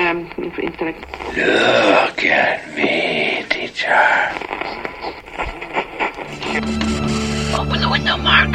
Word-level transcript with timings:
um, 0.00 0.30
intellect. 0.58 1.04
Look 1.36 2.24
at 2.24 2.74
me, 2.74 3.44
teacher. 3.50 4.32
Open 7.58 7.80
the 7.80 7.88
window, 7.92 8.16
Mark. 8.16 8.50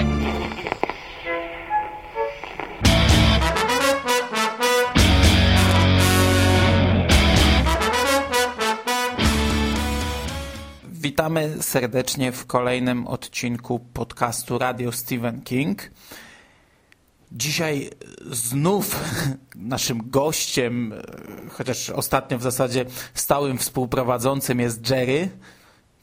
Witamy 10.83 11.63
serdecznie 11.63 12.31
w 12.31 12.45
kolejnym 12.45 13.07
odcinku 13.07 13.79
podcastu 13.79 14.57
Radio 14.57 14.91
Stephen 14.91 15.41
King. 15.41 15.91
Dzisiaj 17.31 17.89
znów 18.31 18.99
naszym 19.55 20.09
gościem, 20.09 20.93
chociaż 21.49 21.89
ostatnio 21.89 22.37
w 22.37 22.41
zasadzie 22.41 22.85
stałym 23.13 23.57
współprowadzącym 23.57 24.59
jest 24.59 24.89
Jerry. 24.89 25.29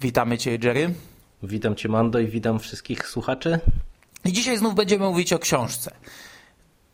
Witamy 0.01 0.39
Cię, 0.39 0.59
Jerry. 0.63 0.95
Witam 1.43 1.75
Cię, 1.75 1.89
Mando, 1.89 2.19
i 2.19 2.27
witam 2.27 2.59
wszystkich 2.59 3.09
słuchaczy. 3.09 3.61
I 4.25 4.33
dzisiaj 4.33 4.59
znów 4.59 4.75
będziemy 4.75 5.05
mówić 5.05 5.33
o 5.33 5.39
książce. 5.39 5.91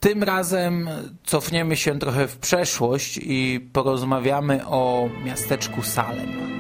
Tym 0.00 0.22
razem 0.22 0.88
cofniemy 1.24 1.76
się 1.76 1.98
trochę 1.98 2.28
w 2.28 2.36
przeszłość 2.36 3.20
i 3.22 3.68
porozmawiamy 3.72 4.66
o 4.66 5.08
miasteczku 5.24 5.82
Salem. 5.82 6.58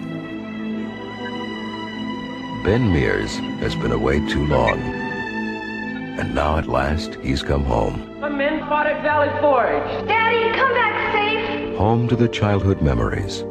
Ben 2.64 2.92
Mears 2.92 3.32
has 3.60 3.74
been 3.74 3.92
away 3.92 4.20
too 4.20 4.44
long. 4.46 4.97
And 6.18 6.34
now 6.34 6.58
at 6.58 6.66
last 6.66 7.14
he's 7.22 7.42
come 7.42 7.62
home. 7.62 8.20
My 8.20 8.28
men 8.28 8.58
fought 8.68 8.88
at 8.88 9.02
Valley 9.02 9.30
Forge. 9.40 10.08
Daddy, 10.08 10.52
come 10.58 10.74
back 10.74 11.14
safe. 11.14 11.76
Home 11.76 12.08
to 12.08 12.16
the 12.16 12.26
childhood 12.26 12.82
memories, 12.82 13.44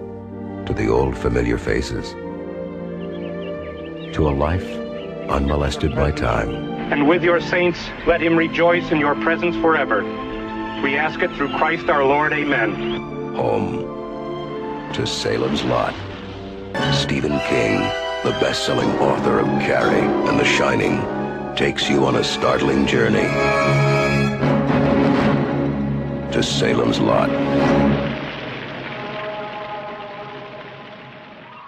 to 0.66 0.73
the 0.75 0.89
old 0.89 1.17
familiar 1.17 1.58
faces, 1.58 2.11
to 4.14 4.27
a 4.27 4.36
life 4.36 4.69
unmolested 5.30 5.95
by 5.95 6.11
time. 6.11 6.53
And 6.92 7.08
with 7.08 7.23
your 7.23 7.39
saints, 7.39 7.80
let 8.05 8.19
him 8.22 8.36
rejoice 8.36 8.92
in 8.92 8.99
your 8.99 9.16
presence 9.16 9.55
forever. 9.58 10.03
We 10.83 10.97
ask 10.97 11.22
it 11.22 11.31
through 11.31 11.55
Christ 11.58 11.89
our 11.89 12.03
Lord. 12.03 12.33
Amen. 12.33 12.75
Home 13.36 14.92
to 14.92 15.08
Salem's 15.08 15.64
Lot. 15.64 15.94
Stephen 16.94 17.39
King, 17.47 17.80
the 18.25 18.38
best-selling 18.42 18.89
author 18.99 19.39
of 19.39 19.47
Carrie 19.61 19.99
and 20.27 20.38
The 20.38 20.45
Shining, 20.45 20.99
takes 21.58 21.89
you 21.89 22.05
on 22.05 22.16
a 22.16 22.23
startling 22.23 22.86
journey 22.86 23.27
to 26.31 26.39
Salem's 26.44 26.99
Lot. 26.99 27.30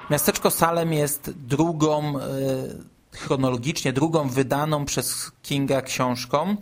Miasteczko 0.09 0.51
Salem 0.51 0.93
jest 0.93 1.31
drugą, 1.31 2.19
e, 2.19 2.21
chronologicznie 3.15 3.93
drugą 3.93 4.29
wydaną 4.29 4.85
przez 4.85 5.31
Kinga 5.41 5.81
książką. 5.81 6.55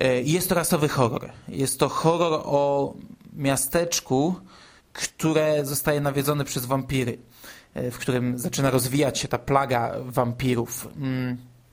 E, 0.00 0.22
Jest 0.22 0.48
to 0.48 0.54
rasowy 0.54 0.88
horror. 0.88 1.30
Jest 1.48 1.78
to 1.80 1.88
horror 1.88 2.40
o 2.44 2.94
miasteczku, 3.32 4.34
które 4.92 5.64
zostaje 5.64 6.00
nawiedzone 6.00 6.44
przez 6.44 6.66
wampiry, 6.66 7.18
e, 7.74 7.90
w 7.90 7.98
którym 7.98 8.38
zaczyna 8.38 8.70
rozwijać 8.70 9.18
się 9.18 9.28
ta 9.28 9.38
plaga 9.38 9.92
wampirów. 10.04 10.88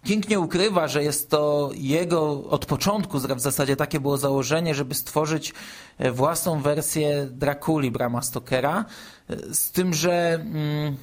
King 0.03 0.29
nie 0.29 0.39
ukrywa, 0.39 0.87
że 0.87 1.03
jest 1.03 1.29
to 1.29 1.69
jego 1.73 2.43
od 2.49 2.65
początku 2.65 3.19
w 3.19 3.39
zasadzie 3.39 3.75
takie 3.75 3.99
było 3.99 4.17
założenie, 4.17 4.75
żeby 4.75 4.95
stworzyć 4.95 5.53
e, 5.97 6.11
własną 6.11 6.61
wersję 6.61 7.27
Drakuli 7.31 7.91
Brama 7.91 8.21
Stokera, 8.21 8.85
e, 9.29 9.53
z 9.53 9.71
tym, 9.71 9.93
że 9.93 10.33
mm, 10.33 10.97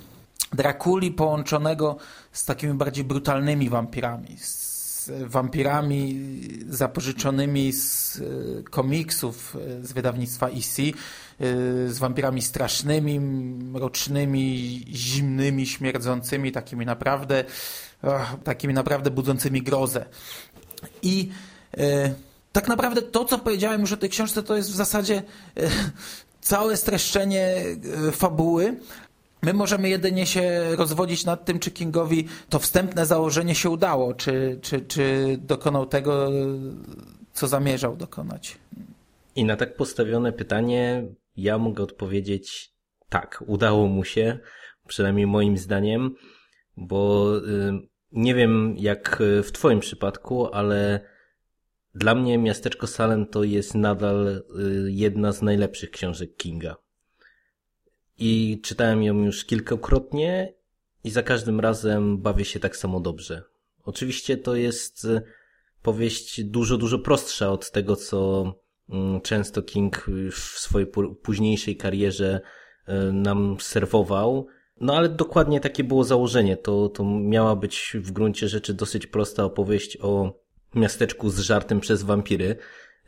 Drakuli 0.52 1.10
połączonego 1.10 1.96
z 2.32 2.44
takimi 2.44 2.74
bardziej 2.74 3.04
brutalnymi 3.04 3.68
wampirami, 3.68 4.38
z 4.38 5.10
wampirami 5.26 6.20
zapożyczonymi 6.68 7.72
z 7.72 8.16
e, 8.16 8.62
komiksów 8.62 9.56
z 9.82 9.92
wydawnictwa 9.92 10.48
EC, 10.48 10.76
z 11.86 11.98
wampirami 11.98 12.42
strasznymi, 12.42 13.20
mrocznymi, 13.20 14.84
zimnymi, 14.88 15.66
śmierdzącymi, 15.66 16.52
takimi 16.52 16.86
naprawdę, 16.86 17.44
ach, 18.06 18.36
takimi 18.44 18.74
naprawdę 18.74 19.10
budzącymi 19.10 19.62
grozę. 19.62 20.06
I 21.02 21.30
e, 21.78 22.14
tak 22.52 22.68
naprawdę 22.68 23.02
to, 23.02 23.24
co 23.24 23.38
powiedziałem 23.38 23.80
już 23.80 23.92
o 23.92 23.96
tej 23.96 24.10
książce, 24.10 24.42
to 24.42 24.56
jest 24.56 24.70
w 24.70 24.74
zasadzie 24.74 25.22
e, 25.56 25.68
całe 26.40 26.76
streszczenie 26.76 27.64
e, 28.08 28.12
fabuły, 28.12 28.76
My 29.42 29.52
możemy 29.52 29.88
jedynie 29.88 30.26
się 30.26 30.76
rozwodzić 30.76 31.24
nad 31.24 31.44
tym, 31.44 31.58
czy 31.58 31.70
Kingowi 31.70 32.28
to 32.48 32.58
wstępne 32.58 33.06
założenie 33.06 33.54
się 33.54 33.70
udało, 33.70 34.14
czy, 34.14 34.58
czy, 34.62 34.80
czy 34.80 35.36
dokonał 35.40 35.86
tego, 35.86 36.30
co 37.32 37.48
zamierzał 37.48 37.96
dokonać. 37.96 38.58
I 39.36 39.44
na 39.44 39.56
tak 39.56 39.76
postawione 39.76 40.32
pytanie 40.32 41.04
ja 41.36 41.58
mogę 41.58 41.82
odpowiedzieć 41.82 42.72
tak, 43.08 43.44
udało 43.46 43.86
mu 43.86 44.04
się, 44.04 44.38
przynajmniej 44.88 45.26
moim 45.26 45.58
zdaniem, 45.58 46.14
bo 46.76 47.30
nie 48.12 48.34
wiem 48.34 48.74
jak 48.78 49.22
w 49.42 49.52
Twoim 49.52 49.80
przypadku, 49.80 50.54
ale 50.54 51.00
dla 51.94 52.14
mnie 52.14 52.38
Miasteczko 52.38 52.86
Salem 52.86 53.26
to 53.26 53.44
jest 53.44 53.74
nadal 53.74 54.26
y, 54.26 54.42
jedna 54.92 55.32
z 55.32 55.42
najlepszych 55.42 55.90
książek 55.90 56.36
Kinga. 56.36 56.76
I 58.18 58.60
czytałem 58.62 59.02
ją 59.02 59.22
już 59.22 59.44
kilkakrotnie 59.44 60.54
i 61.04 61.10
za 61.10 61.22
każdym 61.22 61.60
razem 61.60 62.18
bawię 62.18 62.44
się 62.44 62.60
tak 62.60 62.76
samo 62.76 63.00
dobrze. 63.00 63.42
Oczywiście 63.82 64.36
to 64.36 64.56
jest 64.56 65.04
y, 65.04 65.22
powieść 65.82 66.44
dużo, 66.44 66.76
dużo 66.76 66.98
prostsza 66.98 67.50
od 67.50 67.70
tego, 67.70 67.96
co 67.96 68.52
mm, 68.88 69.20
często 69.20 69.62
King 69.62 70.06
w 70.32 70.38
swojej 70.38 70.88
późniejszej 71.22 71.76
karierze 71.76 72.40
nam 73.12 73.56
serwował. 73.60 74.46
No 74.80 74.96
ale 74.96 75.08
dokładnie 75.08 75.60
takie 75.60 75.84
było 75.84 76.04
założenie. 76.04 76.56
To, 76.56 76.88
to 76.88 77.04
miała 77.04 77.56
być 77.56 77.92
w 77.94 78.10
gruncie 78.10 78.48
rzeczy 78.48 78.74
dosyć 78.74 79.06
prosta 79.06 79.44
opowieść 79.44 79.98
o 80.00 80.40
miasteczku 80.74 81.30
z 81.30 81.38
żartem 81.38 81.80
przez 81.80 82.02
wampiry, 82.02 82.56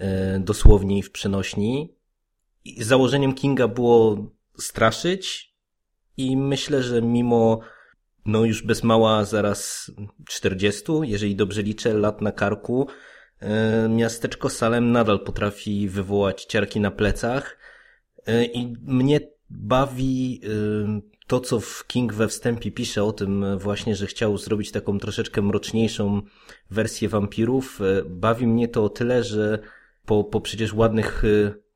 y, 0.01 0.05
dosłownie 0.41 1.03
w 1.03 1.11
przenośni. 1.11 1.95
I 2.65 2.85
założeniem 2.85 3.35
Kinga 3.35 3.69
było 3.69 4.31
straszyć 4.59 5.55
i 6.17 6.37
myślę, 6.37 6.83
że 6.83 7.03
mimo 7.03 7.61
no 8.27 8.45
już 8.45 8.63
bez 8.63 8.83
mała 8.83 9.25
zaraz 9.25 9.91
40, 10.29 10.83
jeżeli 11.03 11.37
dobrze 11.37 11.63
liczę, 11.63 11.95
lat 11.95 12.23
na 12.23 12.33
karku, 12.33 12.89
e, 13.41 13.89
miasteczko 13.89 14.51
Salem 14.51 14.93
nadal 14.93 15.21
potrafi 15.21 15.89
wywołać 15.89 16.45
ciarki 16.45 16.81
na 16.81 16.91
plecach 16.91 17.59
e, 18.27 18.45
i 18.45 18.77
mnie 18.83 19.21
bawi 19.51 20.41
e, 20.45 21.18
to, 21.29 21.41
co 21.41 21.61
w 21.61 21.87
King 21.87 22.15
we 22.15 22.29
wstępie 22.29 22.71
pisze 22.71 23.05
o 23.05 23.13
tym 23.13 23.59
właśnie, 23.59 23.97
że 23.97 24.07
chciał 24.07 24.39
zrobić 24.39 24.71
taką 24.71 24.99
troszeczkę 24.99 25.43
mroczniejszą 25.43 26.23
wersję 26.71 27.09
wampirów. 27.09 27.81
Bawi 28.07 28.47
mnie 28.47 28.69
to 28.69 28.85
o 28.85 28.89
tyle, 28.89 29.25
że 29.25 29.59
po, 30.07 30.25
po 30.25 30.41
przecież 30.41 30.75
ładnych 30.75 31.23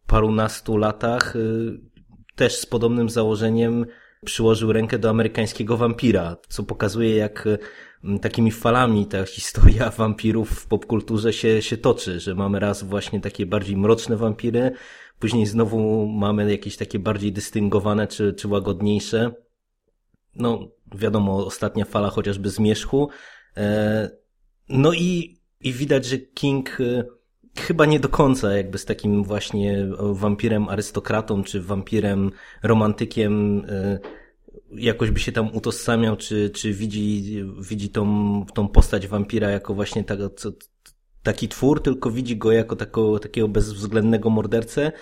parunastu 0.07 0.77
latach 0.77 1.35
też 2.37 2.57
z 2.57 2.67
podobnym 2.67 3.09
założeniem 3.09 3.87
przyłożył 4.25 4.73
rękę 4.73 4.99
do 4.99 5.11
amerykańskiego 5.11 5.77
wampira, 5.77 6.37
co 6.49 6.63
pokazuje 6.63 7.17
jak 7.17 7.49
takimi 8.23 8.51
falami 8.51 9.07
ta 9.07 9.25
historia 9.25 9.91
wampirów 9.91 10.51
w 10.51 10.67
popkulturze 10.67 11.33
się, 11.33 11.63
się 11.63 11.77
toczy, 11.77 12.21
że 12.21 12.35
mamy 12.35 12.61
raz 12.61 12.83
właśnie 12.83 13.21
takie 13.21 13.47
bardziej 13.47 13.77
mroczne 13.77 14.17
wampiry, 14.17 14.73
później 15.23 15.47
znowu 15.47 16.07
mamy 16.07 16.51
jakieś 16.51 16.77
takie 16.77 16.99
bardziej 16.99 17.33
dystyngowane 17.33 18.07
czy, 18.07 18.33
czy 18.33 18.49
łagodniejsze. 18.49 19.33
No, 20.35 20.69
wiadomo, 20.95 21.47
ostatnia 21.47 21.85
fala 21.85 22.11
chociażby 22.11 22.51
zmierzchu. 22.51 23.09
E, 23.57 24.11
no 24.69 24.93
i, 24.93 25.37
i 25.61 25.73
widać, 25.73 26.05
że 26.05 26.19
King 26.19 26.81
e, 26.81 27.05
chyba 27.59 27.87
nie 27.87 28.01
do 28.01 28.09
końca 28.09 28.57
jakby 28.57 28.79
z 28.79 28.85
takim 28.85 29.25
właśnie 29.25 29.87
wampirem 30.13 30.69
arystokratą, 30.69 31.43
czy 31.43 31.61
wampirem 31.61 32.31
romantykiem 32.63 33.65
e, 33.69 33.99
jakoś 34.71 35.11
by 35.11 35.21
się 35.21 35.33
tam 35.33 35.57
utożsamiał, 35.57 36.17
czy, 36.17 36.51
czy 36.51 36.73
widzi, 36.73 37.45
widzi 37.61 37.91
tą, 37.91 38.07
tą 38.55 38.69
postać 38.69 39.09
wampira 39.09 39.51
jako 39.51 39.75
właśnie 39.75 40.05
tak, 40.05 40.19
co, 40.37 40.53
taki 41.23 41.49
twór, 41.49 41.83
tylko 41.83 42.11
widzi 42.11 42.37
go 42.37 42.53
jako 42.53 42.77
tako, 42.77 43.19
takiego 43.19 43.49
bezwzględnego 43.49 44.31
mordercę. 44.31 44.93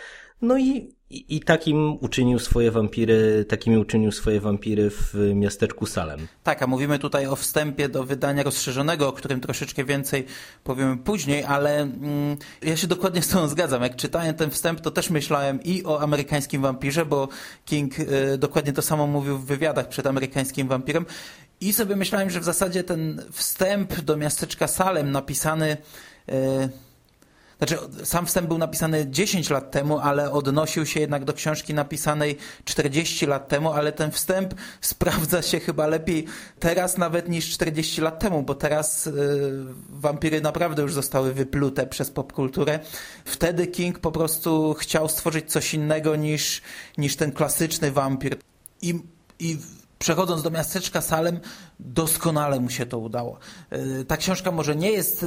No 0.43 0.59
i, 0.59 0.95
I, 1.11 1.37
I 1.37 1.41
takim 1.41 1.93
uczynił 2.01 2.39
swoje 2.39 2.71
wampiry, 2.71 3.45
takimi 3.49 3.79
uczynił 3.79 4.13
swoje 4.13 4.41
wampiry 4.41 4.91
w 4.91 5.15
miasteczku 5.35 5.87
Salem. 5.87 6.29
Tak, 6.43 6.63
a 6.63 6.67
mówimy 6.67 6.99
tutaj 6.99 7.27
o 7.27 7.37
wstępie 7.37 7.89
do 7.89 8.05
wydania 8.05 8.43
rozszerzonego, 8.43 9.09
o 9.09 9.13
którym 9.13 9.41
troszeczkę 9.41 9.85
więcej 9.85 10.27
powiemy 10.65 10.97
później, 10.97 11.45
ale 11.45 11.81
mm, 11.81 12.37
ja 12.63 12.77
się 12.77 12.87
dokładnie 12.87 13.23
z 13.23 13.29
tą 13.29 13.49
zgadzam. 13.49 13.83
Jak 13.83 13.97
czytałem 13.97 14.35
ten 14.35 14.51
wstęp, 14.51 14.81
to 14.81 14.91
też 14.91 15.11
myślałem 15.11 15.63
i 15.63 15.85
o 15.85 16.01
amerykańskim 16.01 16.63
wampirze, 16.63 17.07
bo 17.07 17.29
King 17.65 17.99
y, 17.99 18.39
dokładnie 18.39 18.73
to 18.73 18.83
samo 18.83 19.07
mówił 19.07 19.39
w 19.39 19.47
wywiadach 19.47 19.89
przed 19.89 20.07
amerykańskim 20.07 20.69
wampirem. 20.69 21.07
I 21.61 21.73
sobie 21.73 21.97
myślałem, 21.97 22.31
że 22.31 22.41
w 22.41 22.45
zasadzie 22.45 22.85
ten 22.85 23.23
wstęp 23.33 24.01
do 24.01 24.17
miasteczka 24.17 24.69
Salem 24.69 25.11
napisany. 25.11 25.77
Y, 26.29 26.69
znaczy, 27.59 27.79
sam 28.05 28.27
wstęp 28.27 28.49
był 28.49 28.59
napisany 28.59 29.11
10 29.11 29.51
lat 29.51 29.71
temu, 29.71 29.99
ale 29.99 30.31
odnosił 30.31 30.87
się 30.87 31.01
jednak 31.01 31.25
do 31.25 31.33
książki 31.33 31.75
napisanej 31.75 32.37
40 32.65 33.27
lat 33.27 33.49
temu, 33.49 33.73
ale 33.73 33.93
ten 33.93 34.11
wstęp 34.11 34.55
sprawdza 34.81 35.43
się 35.43 35.61
chyba 35.61 35.87
lepiej 35.87 36.27
teraz 36.59 36.99
nawet 36.99 37.29
niż 37.29 37.51
40 37.51 38.01
lat 38.01 38.19
temu, 38.19 38.43
bo 38.43 38.55
teraz 38.55 39.07
y, 39.07 39.13
wampiry 39.89 40.41
naprawdę 40.41 40.83
już 40.83 40.95
zostały 40.95 41.35
wyplute 41.35 41.87
przez 41.87 42.11
popkulturę. 42.11 42.79
Wtedy 43.25 43.67
King 43.67 43.99
po 43.99 44.13
prostu 44.13 44.75
chciał 44.75 45.09
stworzyć 45.09 45.53
coś 45.53 45.75
innego 45.75 46.17
niż, 46.17 46.63
niż 46.99 47.17
ten 47.17 47.33
klasyczny 47.33 47.93
wampir. 47.93 48.37
I, 48.83 48.95
i 49.39 49.59
przechodząc 50.01 50.43
do 50.43 50.51
miasteczka 50.51 51.01
Salem, 51.01 51.41
doskonale 51.81 52.61
mu 52.61 52.71
się 52.71 52.87
to 52.87 52.99
udało. 52.99 53.39
E, 53.71 54.05
ta 54.05 54.17
książka 54.17 54.53
może 54.53 54.77
nie 54.77 54.91
jest 54.91 55.23
e, 55.23 55.27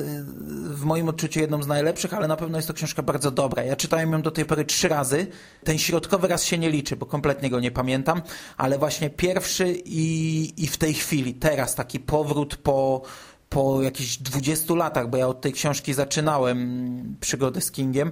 w 0.74 0.84
moim 0.84 1.10
odczuciu 1.10 1.40
jedną 1.40 1.64
z 1.64 1.68
najlepszych, 1.68 2.14
ale 2.14 2.28
na 2.28 2.36
pewno 2.36 2.58
jest 2.58 2.68
to 2.68 2.74
książka 2.74 3.04
bardzo 3.04 3.32
dobra. 3.32 3.64
Ja 3.64 3.76
czytałem 3.76 4.12
ją 4.12 4.22
do 4.22 4.32
tej 4.32 4.46
pory 4.46 4.66
trzy 4.66 4.88
razy. 4.88 5.28
Ten 5.64 5.78
środkowy 5.78 6.28
raz 6.28 6.44
się 6.44 6.58
nie 6.58 6.70
liczy, 6.70 6.96
bo 6.96 7.06
kompletnie 7.06 7.50
go 7.50 7.60
nie 7.60 7.72
pamiętam, 7.72 8.22
ale 8.58 8.78
właśnie 8.78 9.10
pierwszy 9.10 9.74
i, 9.86 10.54
i 10.64 10.68
w 10.68 10.78
tej 10.78 10.94
chwili, 10.94 11.34
teraz 11.34 11.76
taki 11.76 12.00
powrót 12.00 12.56
po 12.56 13.02
po 13.50 13.82
jakichś 13.82 14.18
20 14.18 14.74
latach, 14.74 15.10
bo 15.10 15.18
ja 15.18 15.28
od 15.28 15.42
tej 15.42 15.54
książki 15.54 15.94
zaczynałem 15.94 17.18
przygodę 17.20 17.62
z 17.62 17.72
Kingiem. 17.72 18.12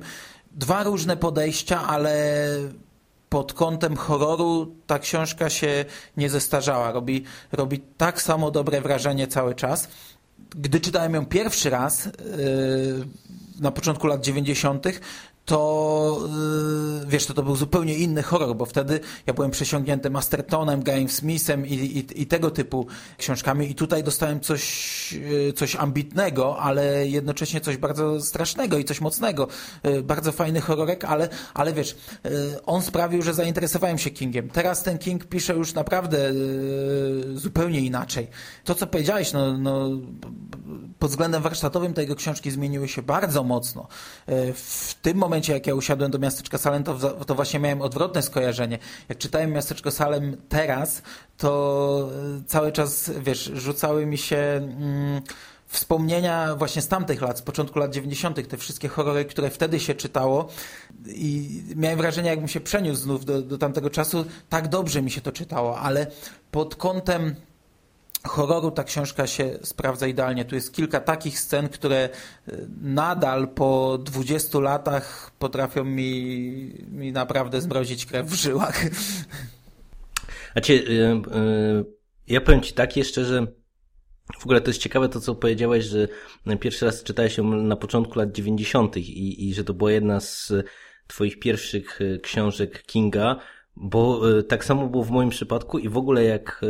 Dwa 0.52 0.84
różne 0.84 1.18
podejścia, 1.18 1.88
ale 1.88 2.46
pod 3.32 3.54
kątem 3.54 3.96
horroru 3.96 4.76
ta 4.88 5.00
książka 5.00 5.50
się 5.50 5.86
nie 6.18 6.30
zestarzała. 6.30 6.92
Robi, 6.92 7.24
robi 7.52 7.80
tak 7.80 8.22
samo 8.22 8.52
dobre 8.52 8.82
wrażenie 8.82 9.28
cały 9.28 9.56
czas. 9.56 9.88
Gdy 10.50 10.80
czytałem 10.80 11.14
ją 11.14 11.26
pierwszy 11.26 11.70
raz, 11.70 12.06
yy, 12.06 12.12
na 13.60 13.72
początku 13.72 14.08
lat 14.08 14.22
90., 14.22 14.86
to 15.46 16.20
yy, 17.02 17.08
wiesz, 17.08 17.26
to, 17.26 17.34
to 17.34 17.44
był 17.44 17.56
zupełnie 17.56 17.96
inny 17.96 18.24
horror, 18.24 18.56
bo 18.56 18.66
wtedy 18.66 19.00
ja 19.28 19.34
byłem 19.34 19.52
przesiągnięty 19.52 20.10
Mastertonem, 20.10 20.84
Guyem 20.84 21.10
Smithem 21.10 21.68
i, 21.68 21.74
i, 21.74 22.22
i, 22.22 22.28
tego 22.28 22.52
typu 22.52 22.88
książkami 23.18 23.72
i 23.72 23.76
tutaj 23.76 24.04
dostałem 24.04 24.40
coś, 24.40 25.14
yy, 25.14 25.54
coś 25.54 25.76
ambitnego, 25.76 26.60
ale 26.60 27.08
jednocześnie 27.08 27.62
coś 27.62 27.78
bardzo 27.78 28.22
strasznego 28.22 28.78
i 28.78 28.86
coś 28.86 29.02
mocnego. 29.02 29.48
Yy, 29.84 30.04
bardzo 30.04 30.32
fajny 30.32 30.62
horrorek, 30.62 31.06
ale, 31.06 31.30
ale 31.54 31.74
wiesz, 31.74 31.96
on 32.66 32.82
sprawił, 32.82 33.22
że 33.22 33.34
zainteresowałem 33.34 33.98
się 33.98 34.10
Kingiem. 34.10 34.50
Teraz 34.50 34.84
ten 34.84 34.98
King 34.98 35.26
pisze 35.26 35.54
już 35.54 35.74
naprawdę 35.74 36.34
zupełnie 37.34 37.80
inaczej. 37.80 38.28
To, 38.64 38.76
co 38.76 38.88
powiedziałeś, 38.88 39.34
no, 39.34 39.58
no 39.58 39.90
pod 41.00 41.10
względem 41.10 41.42
warsztatowym 41.42 41.94
te 41.94 42.02
jego 42.02 42.16
książki 42.16 42.52
zmieniły 42.52 42.88
się 42.88 43.02
bardzo 43.02 43.44
mocno. 43.44 43.88
W 44.54 44.96
tym 45.02 45.18
momencie 45.18 45.31
momencie, 45.32 45.54
jak 45.54 45.68
ja 45.68 45.76
usiadłem 45.76 46.12
do 46.12 46.20
miasteczka 46.20 46.58
Salem, 46.58 46.84
to, 46.84 46.94
to 47.26 47.36
właśnie 47.36 47.60
miałem 47.60 47.82
odwrotne 47.82 48.22
skojarzenie. 48.22 48.80
Jak 49.10 49.18
czytałem 49.18 49.52
miasteczko 49.52 49.92
Salem 49.92 50.38
teraz, 50.50 51.02
to 51.38 52.10
e, 52.40 52.44
cały 52.48 52.72
czas, 52.72 53.12
wiesz, 53.22 53.52
rzucały 53.54 54.06
mi 54.06 54.18
się... 54.18 54.38
Mm, 54.38 55.22
wspomnienia 55.68 56.56
właśnie 56.56 56.82
z 56.82 56.88
tamtych 56.88 57.22
lat, 57.22 57.38
z 57.38 57.42
początku 57.42 57.80
lat 57.80 57.94
90., 57.94 58.48
te 58.48 58.58
wszystkie 58.58 58.88
horrory, 58.88 59.26
które 59.26 59.50
wtedy 59.50 59.80
się 59.80 59.96
czytało 59.96 60.50
i 61.08 61.62
miałem 61.76 61.98
wrażenie, 61.98 62.30
jakbym 62.30 62.48
się 62.48 62.60
przeniósł 62.60 63.02
znów 63.02 63.26
do, 63.26 63.42
do 63.42 63.58
tamtego 63.58 63.90
czasu, 63.90 64.26
tak 64.50 64.68
dobrze 64.68 65.02
mi 65.02 65.12
się 65.12 65.22
to 65.22 65.32
czytało, 65.32 65.80
ale 65.80 66.08
pod 66.52 66.76
kątem 66.76 67.36
horroru 68.28 68.72
ta 68.72 68.84
książka 68.84 69.28
się 69.28 69.60
sprawdza 69.64 70.08
idealnie. 70.08 70.46
Tu 70.46 70.56
jest 70.56 70.74
kilka 70.74 71.00
takich 71.00 71.40
scen, 71.40 71.70
które 71.70 71.98
e, 71.98 72.58
nadal 72.82 73.48
po 73.48 73.98
20 73.98 74.60
latach 74.60 75.32
potrafią 75.40 75.84
mi, 75.84 76.76
mi 76.92 77.12
naprawdę 77.12 77.62
zmrozić 77.62 78.06
krew 78.06 78.28
w 78.28 78.34
żyłach. 78.34 78.86
Znaczy, 80.54 80.74
yy, 80.74 81.86
ja 82.28 82.42
powiem 82.42 82.62
Ci 82.62 82.74
tak 82.74 82.98
jeszcze, 82.98 83.26
że 83.26 83.48
w 84.40 84.44
ogóle 84.44 84.62
to 84.62 84.70
jest 84.70 84.82
ciekawe 84.82 85.10
to, 85.10 85.20
co 85.20 85.36
powiedziałeś, 85.36 85.86
że 85.86 86.08
pierwszy 86.60 86.86
raz 86.86 87.04
czytałeś 87.04 87.38
ją 87.38 87.44
na 87.44 87.76
początku 87.76 88.20
lat 88.20 88.32
90. 88.32 88.98
i, 88.98 89.50
i 89.50 89.54
że 89.54 89.64
to 89.64 89.74
była 89.74 89.92
jedna 89.92 90.20
z 90.20 90.54
Twoich 91.08 91.40
pierwszych 91.40 92.00
książek 92.24 92.84
Kinga, 92.84 93.40
bo 93.76 94.22
e, 94.40 94.44
tak 94.44 94.66
samo 94.66 94.88
było 94.88 95.04
w 95.04 95.12
moim 95.12 95.30
przypadku 95.30 95.80
i 95.80 95.90
w 95.90 95.98
ogóle 95.98 96.24
jak 96.24 96.62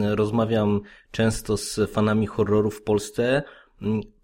e, 0.00 0.16
rozmawiam 0.16 0.80
często 1.10 1.56
z 1.56 1.80
fanami 1.90 2.26
horroru 2.26 2.70
w 2.70 2.82
Polsce, 2.82 3.42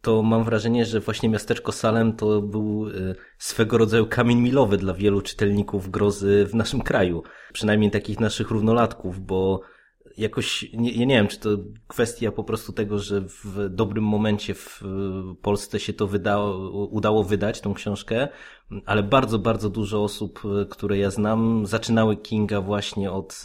to 0.00 0.22
mam 0.22 0.44
wrażenie, 0.44 0.84
że 0.84 1.00
właśnie 1.00 1.28
miasteczko 1.28 1.72
Salem 1.72 2.12
to 2.12 2.42
był 2.42 2.88
e, 2.88 3.14
swego 3.38 3.78
rodzaju 3.78 4.06
kamień 4.06 4.40
milowy 4.40 4.76
dla 4.76 4.94
wielu 4.94 5.22
czytelników 5.22 5.90
grozy 5.90 6.46
w 6.46 6.54
naszym 6.54 6.80
kraju. 6.80 7.22
Przynajmniej 7.52 7.90
takich 7.90 8.20
naszych 8.20 8.50
równolatków, 8.50 9.20
bo 9.20 9.60
jakoś, 10.16 10.72
nie, 10.72 10.92
ja 10.92 11.04
nie 11.04 11.14
wiem, 11.14 11.28
czy 11.28 11.40
to 11.40 11.50
kwestia 11.86 12.32
po 12.32 12.44
prostu 12.44 12.72
tego, 12.72 12.98
że 12.98 13.20
w 13.20 13.68
dobrym 13.68 14.04
momencie 14.04 14.54
w 14.54 14.82
Polsce 15.42 15.80
się 15.80 15.92
to 15.92 16.06
wydało, 16.06 16.70
udało 16.86 17.24
wydać, 17.24 17.60
tą 17.60 17.74
książkę, 17.74 18.28
ale 18.86 19.02
bardzo, 19.02 19.38
bardzo 19.38 19.70
dużo 19.70 20.04
osób, 20.04 20.42
które 20.70 20.98
ja 20.98 21.10
znam, 21.10 21.66
zaczynały 21.66 22.16
Kinga 22.16 22.60
właśnie 22.60 23.12
od 23.12 23.44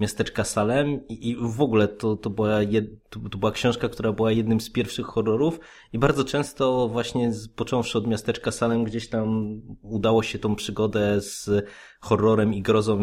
miasteczka 0.00 0.44
Salem 0.44 1.08
i, 1.08 1.36
w 1.40 1.60
ogóle 1.60 1.88
to, 1.88 2.16
to, 2.16 2.30
była 2.30 2.62
jed, 2.62 2.86
to, 3.10 3.20
była 3.20 3.52
książka, 3.52 3.88
która 3.88 4.12
była 4.12 4.32
jednym 4.32 4.60
z 4.60 4.70
pierwszych 4.70 5.06
horrorów 5.06 5.60
i 5.92 5.98
bardzo 5.98 6.24
często 6.24 6.88
właśnie 6.88 7.32
począwszy 7.56 7.98
od 7.98 8.06
miasteczka 8.06 8.50
Salem 8.50 8.84
gdzieś 8.84 9.08
tam 9.08 9.60
udało 9.82 10.22
się 10.22 10.38
tą 10.38 10.54
przygodę 10.54 11.20
z 11.20 11.50
horrorem 12.00 12.54
i 12.54 12.62
grozą 12.62 12.98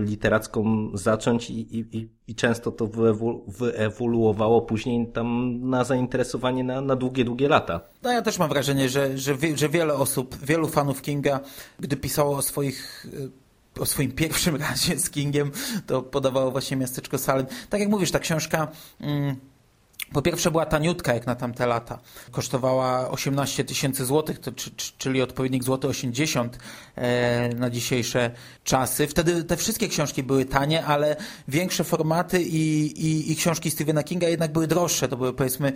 literacką 0.00 0.90
zacząć 0.94 1.50
i, 1.50 1.78
i, 1.78 2.10
i 2.26 2.34
często 2.34 2.72
to 2.72 2.88
wyewoluowało 3.46 4.62
później 4.62 5.12
tam 5.12 5.60
na 5.70 5.84
zainteresowanie 5.84 6.64
na, 6.64 6.80
na 6.80 6.96
długie, 6.96 7.24
długie 7.24 7.48
lata. 7.48 7.80
No 8.06 8.12
ja 8.12 8.22
też 8.22 8.38
mam 8.38 8.48
wrażenie, 8.48 8.88
że, 8.88 9.18
że, 9.18 9.36
że 9.54 9.68
wiele 9.68 9.94
osób, 9.94 10.36
wielu 10.44 10.68
fanów 10.68 11.02
Kinga, 11.02 11.40
gdy 11.80 11.96
pisało 11.96 12.36
o 12.36 12.42
swoich 12.42 13.06
o 13.80 13.86
swoim 13.86 14.12
pierwszym 14.12 14.56
razie 14.66 14.98
z 14.98 15.10
Kingiem, 15.10 15.50
to 15.86 16.02
podawało 16.02 16.50
właśnie 16.50 16.76
miasteczko 16.76 17.18
Salem. 17.18 17.46
Tak 17.70 17.80
jak 17.80 17.88
mówisz, 17.88 18.10
ta 18.10 18.18
książka... 18.18 18.68
Mm, 19.00 19.36
po 20.12 20.22
pierwsze 20.22 20.50
była 20.50 20.66
taniutka 20.66 21.14
jak 21.14 21.26
na 21.26 21.34
tamte 21.34 21.66
lata. 21.66 21.98
Kosztowała 22.30 23.10
18 23.10 23.64
tysięcy 23.64 24.04
złotych, 24.04 24.40
czyli 24.98 25.22
odpowiednik 25.22 25.64
złoty 25.64 25.88
80 25.88 26.58
e, 26.96 27.48
na 27.48 27.70
dzisiejsze 27.70 28.30
czasy. 28.64 29.06
Wtedy 29.06 29.44
te 29.44 29.56
wszystkie 29.56 29.88
książki 29.88 30.22
były 30.22 30.44
tanie, 30.44 30.84
ale 30.84 31.16
większe 31.48 31.84
formaty 31.84 32.42
i, 32.42 32.86
i, 33.06 33.32
i 33.32 33.36
książki 33.36 33.70
Stephena 33.70 34.02
Kinga 34.02 34.28
jednak 34.28 34.52
były 34.52 34.66
droższe. 34.66 35.08
To 35.08 35.16
były 35.16 35.32
powiedzmy 35.32 35.72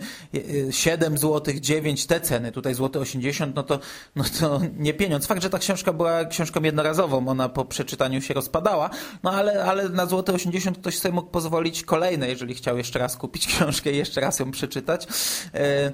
7 0.71 1.17
złotych, 1.17 1.59
9 1.59 2.05
te 2.05 2.21
ceny. 2.21 2.51
Tutaj 2.51 2.73
złoty 2.73 2.99
80, 2.99 3.55
no 3.55 3.63
to, 3.63 3.79
no 4.15 4.23
to 4.39 4.61
nie 4.77 4.93
pieniądz. 4.93 5.27
Fakt, 5.27 5.41
że 5.41 5.49
ta 5.49 5.59
książka 5.59 5.93
była 5.93 6.25
książką 6.25 6.61
jednorazową, 6.63 7.27
ona 7.27 7.49
po 7.49 7.65
przeczytaniu 7.65 8.21
się 8.21 8.33
rozpadała, 8.33 8.89
no 9.23 9.31
ale, 9.31 9.63
ale 9.63 9.89
na 9.89 10.05
złoty 10.05 10.33
80 10.33 10.77
ktoś 10.77 10.99
sobie 10.99 11.13
mógł 11.13 11.29
pozwolić 11.29 11.83
kolejne, 11.83 12.29
jeżeli 12.29 12.53
chciał 12.53 12.77
jeszcze 12.77 12.99
raz 12.99 13.17
kupić 13.17 13.47
książkę 13.53 13.91
jeszcze 13.91 14.20
raz 14.21 14.39
ją 14.39 14.51
przeczytać. 14.51 15.07
E, 15.53 15.91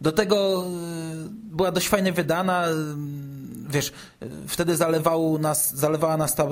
do 0.00 0.12
tego 0.12 0.64
e, 0.64 0.70
była 1.30 1.72
dość 1.72 1.88
fajnie 1.88 2.12
wydana, 2.12 2.66
e, 2.66 2.72
wiesz, 3.68 3.92
wtedy 4.48 4.76
zalewał 4.76 5.38
nas, 5.38 5.74
zalewała 5.74 6.16
nas 6.16 6.34
ta 6.34 6.48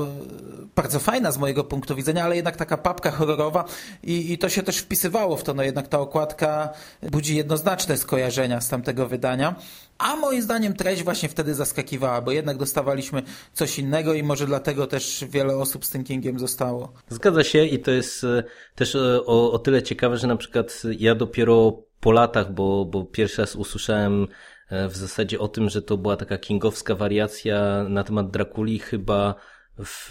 bardzo 0.76 0.98
fajna 0.98 1.32
z 1.32 1.38
mojego 1.38 1.64
punktu 1.64 1.94
widzenia, 1.94 2.24
ale 2.24 2.36
jednak 2.36 2.56
taka 2.56 2.76
papka 2.76 3.10
horrorowa 3.10 3.64
i, 4.02 4.32
i 4.32 4.38
to 4.38 4.48
się 4.48 4.62
też 4.62 4.78
wpisywało 4.78 5.36
w 5.36 5.42
to, 5.42 5.54
no 5.54 5.62
jednak 5.62 5.88
ta 5.88 5.98
okładka 5.98 6.68
budzi 7.10 7.36
jednoznaczne 7.36 7.96
skojarzenia 7.96 8.60
z 8.60 8.68
tamtego 8.68 9.08
wydania. 9.08 9.54
A 10.00 10.16
moim 10.16 10.42
zdaniem 10.42 10.74
treść 10.74 11.02
właśnie 11.04 11.28
wtedy 11.28 11.54
zaskakiwała, 11.54 12.20
bo 12.20 12.30
jednak 12.30 12.56
dostawaliśmy 12.56 13.22
coś 13.52 13.78
innego 13.78 14.14
i 14.14 14.22
może 14.22 14.46
dlatego 14.46 14.86
też 14.86 15.24
wiele 15.28 15.56
osób 15.56 15.84
z 15.84 15.90
tym 15.90 16.04
Kingiem 16.04 16.38
zostało. 16.38 16.92
Zgadza 17.08 17.44
się 17.44 17.64
i 17.64 17.78
to 17.78 17.90
jest 17.90 18.24
e, 18.24 18.42
też 18.74 18.94
e, 18.94 19.20
o, 19.26 19.52
o 19.52 19.58
tyle 19.58 19.82
ciekawe, 19.82 20.16
że 20.16 20.26
na 20.26 20.36
przykład 20.36 20.82
ja 20.98 21.14
dopiero 21.14 21.82
po 22.00 22.12
latach, 22.12 22.52
bo, 22.52 22.84
bo 22.84 23.04
pierwszy 23.04 23.42
raz 23.42 23.56
usłyszałem 23.56 24.26
e, 24.68 24.88
w 24.88 24.96
zasadzie 24.96 25.38
o 25.38 25.48
tym, 25.48 25.68
że 25.68 25.82
to 25.82 25.96
była 25.96 26.16
taka 26.16 26.38
kingowska 26.38 26.94
wariacja 26.94 27.84
na 27.88 28.04
temat 28.04 28.30
Drakuli 28.30 28.78
chyba 28.78 29.34
w 29.78 30.10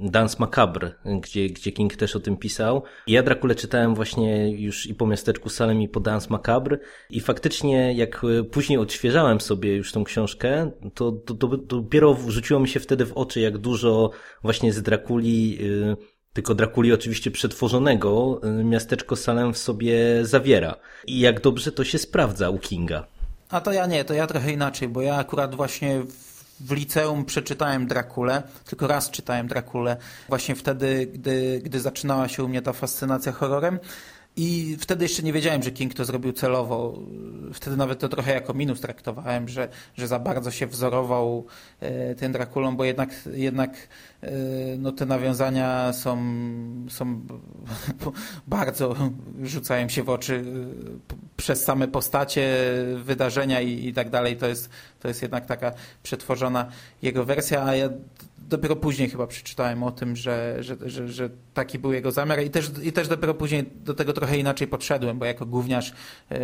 Dance 0.00 0.36
Macabre, 0.38 0.92
gdzie, 1.20 1.46
gdzie 1.48 1.72
King 1.72 1.96
też 1.96 2.16
o 2.16 2.20
tym 2.20 2.36
pisał. 2.36 2.82
Ja 3.06 3.22
Drakule 3.22 3.54
czytałem 3.54 3.94
właśnie 3.94 4.50
już 4.50 4.86
i 4.86 4.94
po 4.94 5.06
miasteczku 5.06 5.48
Salem 5.48 5.82
i 5.82 5.88
po 5.88 6.00
Dance 6.00 6.26
Macabre 6.30 6.78
i 7.10 7.20
faktycznie 7.20 7.92
jak 7.92 8.22
później 8.50 8.78
odświeżałem 8.78 9.40
sobie 9.40 9.76
już 9.76 9.92
tą 9.92 10.04
książkę, 10.04 10.70
to, 10.94 11.12
to, 11.12 11.34
to, 11.34 11.48
dopiero 11.56 12.16
rzuciło 12.28 12.60
mi 12.60 12.68
się 12.68 12.80
wtedy 12.80 13.06
w 13.06 13.12
oczy, 13.12 13.40
jak 13.40 13.58
dużo 13.58 14.10
właśnie 14.42 14.72
z 14.72 14.82
Drakuli 14.82 15.58
y, 15.60 15.96
tylko 16.32 16.54
Drakuli 16.54 16.92
oczywiście 16.92 17.30
przetworzonego 17.30 18.40
y, 18.60 18.64
miasteczko 18.64 19.16
Salem 19.16 19.54
w 19.54 19.58
sobie 19.58 19.96
zawiera. 20.22 20.76
I 21.06 21.20
jak 21.20 21.40
dobrze 21.40 21.72
to 21.72 21.84
się 21.84 21.98
sprawdza 21.98 22.50
u 22.50 22.58
Kinga. 22.58 23.06
A 23.50 23.60
to 23.60 23.72
ja 23.72 23.86
nie, 23.86 24.04
to 24.04 24.14
ja 24.14 24.26
trochę 24.26 24.52
inaczej, 24.52 24.88
bo 24.88 25.02
ja 25.02 25.16
akurat 25.16 25.54
właśnie 25.54 26.00
w 26.00 26.27
liceum 26.70 27.24
przeczytałem 27.24 27.86
Drakulę, 27.86 28.42
tylko 28.64 28.86
raz 28.86 29.10
czytałem 29.10 29.48
Drakulę, 29.48 29.96
właśnie 30.28 30.54
wtedy, 30.54 31.06
gdy, 31.14 31.60
gdy 31.64 31.80
zaczynała 31.80 32.28
się 32.28 32.44
u 32.44 32.48
mnie 32.48 32.62
ta 32.62 32.72
fascynacja 32.72 33.32
horrorem. 33.32 33.78
I 34.40 34.76
wtedy 34.80 35.04
jeszcze 35.04 35.22
nie 35.22 35.32
wiedziałem, 35.32 35.62
że 35.62 35.70
King 35.70 35.94
to 35.94 36.04
zrobił 36.04 36.32
celowo. 36.32 36.98
Wtedy 37.52 37.76
nawet 37.76 37.98
to 37.98 38.08
trochę 38.08 38.34
jako 38.34 38.54
minus 38.54 38.80
traktowałem, 38.80 39.48
że, 39.48 39.68
że 39.96 40.08
za 40.08 40.18
bardzo 40.18 40.50
się 40.50 40.66
wzorował 40.66 41.46
e, 41.80 42.14
tym 42.14 42.32
Drakulą, 42.32 42.76
bo 42.76 42.84
jednak, 42.84 43.10
jednak 43.32 43.88
e, 44.22 44.30
no, 44.78 44.92
te 44.92 45.06
nawiązania 45.06 45.92
są, 45.92 46.18
są 46.88 47.20
bardzo 48.46 48.94
rzucają 49.42 49.88
się 49.88 50.02
w 50.02 50.10
oczy 50.10 50.44
e, 51.10 51.14
przez 51.36 51.64
same 51.64 51.88
postacie, 51.88 52.48
wydarzenia 52.96 53.60
i, 53.60 53.86
i 53.86 53.92
tak 53.92 54.10
dalej. 54.10 54.36
To 54.36 54.46
jest, 54.46 54.70
to 55.00 55.08
jest 55.08 55.22
jednak 55.22 55.46
taka 55.46 55.72
przetworzona 56.02 56.66
jego 57.02 57.24
wersja, 57.24 57.64
a 57.64 57.74
ja 57.74 57.88
dopiero 58.48 58.76
później 58.76 59.08
chyba 59.10 59.26
przeczytałem 59.26 59.82
o 59.82 59.90
tym, 59.90 60.16
że, 60.16 60.56
że, 60.60 60.76
że, 60.86 61.08
że, 61.08 61.30
taki 61.54 61.78
był 61.78 61.92
jego 61.92 62.12
zamiar 62.12 62.42
i 62.42 62.50
też, 62.50 62.70
i 62.82 62.92
też 62.92 63.08
dopiero 63.08 63.34
później 63.34 63.70
do 63.74 63.94
tego 63.94 64.12
trochę 64.12 64.38
inaczej 64.38 64.68
podszedłem, 64.68 65.18
bo 65.18 65.24
jako 65.24 65.46
gówniarz 65.46 65.92
yy, 66.30 66.38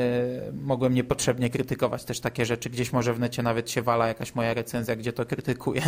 mogłem 0.52 0.94
niepotrzebnie 0.94 1.50
krytykować 1.50 2.04
też 2.04 2.20
takie 2.20 2.46
rzeczy. 2.46 2.70
Gdzieś 2.70 2.92
może 2.92 3.14
w 3.14 3.20
necie 3.20 3.42
nawet 3.42 3.70
się 3.70 3.82
wala 3.82 4.08
jakaś 4.08 4.34
moja 4.34 4.54
recenzja, 4.54 4.96
gdzie 4.96 5.12
to 5.12 5.26
krytykuję. 5.26 5.82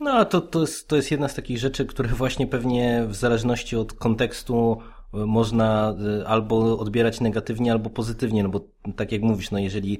No 0.00 0.24
to, 0.24 0.40
to, 0.40 0.60
jest, 0.60 0.88
to 0.88 0.96
jest 0.96 1.10
jedna 1.10 1.28
z 1.28 1.34
takich 1.34 1.58
rzeczy, 1.58 1.86
które 1.86 2.08
właśnie 2.08 2.46
pewnie 2.46 3.04
w 3.08 3.14
zależności 3.14 3.76
od 3.76 3.92
kontekstu 3.92 4.78
e, 5.14 5.16
można 5.16 5.94
e, 6.20 6.28
albo 6.28 6.78
odbierać 6.78 7.20
negatywnie, 7.20 7.72
albo 7.72 7.90
pozytywnie, 7.90 8.42
no 8.42 8.48
bo 8.48 8.60
tak 8.96 9.12
jak 9.12 9.22
mówisz, 9.22 9.50
no 9.50 9.58
jeżeli 9.58 9.98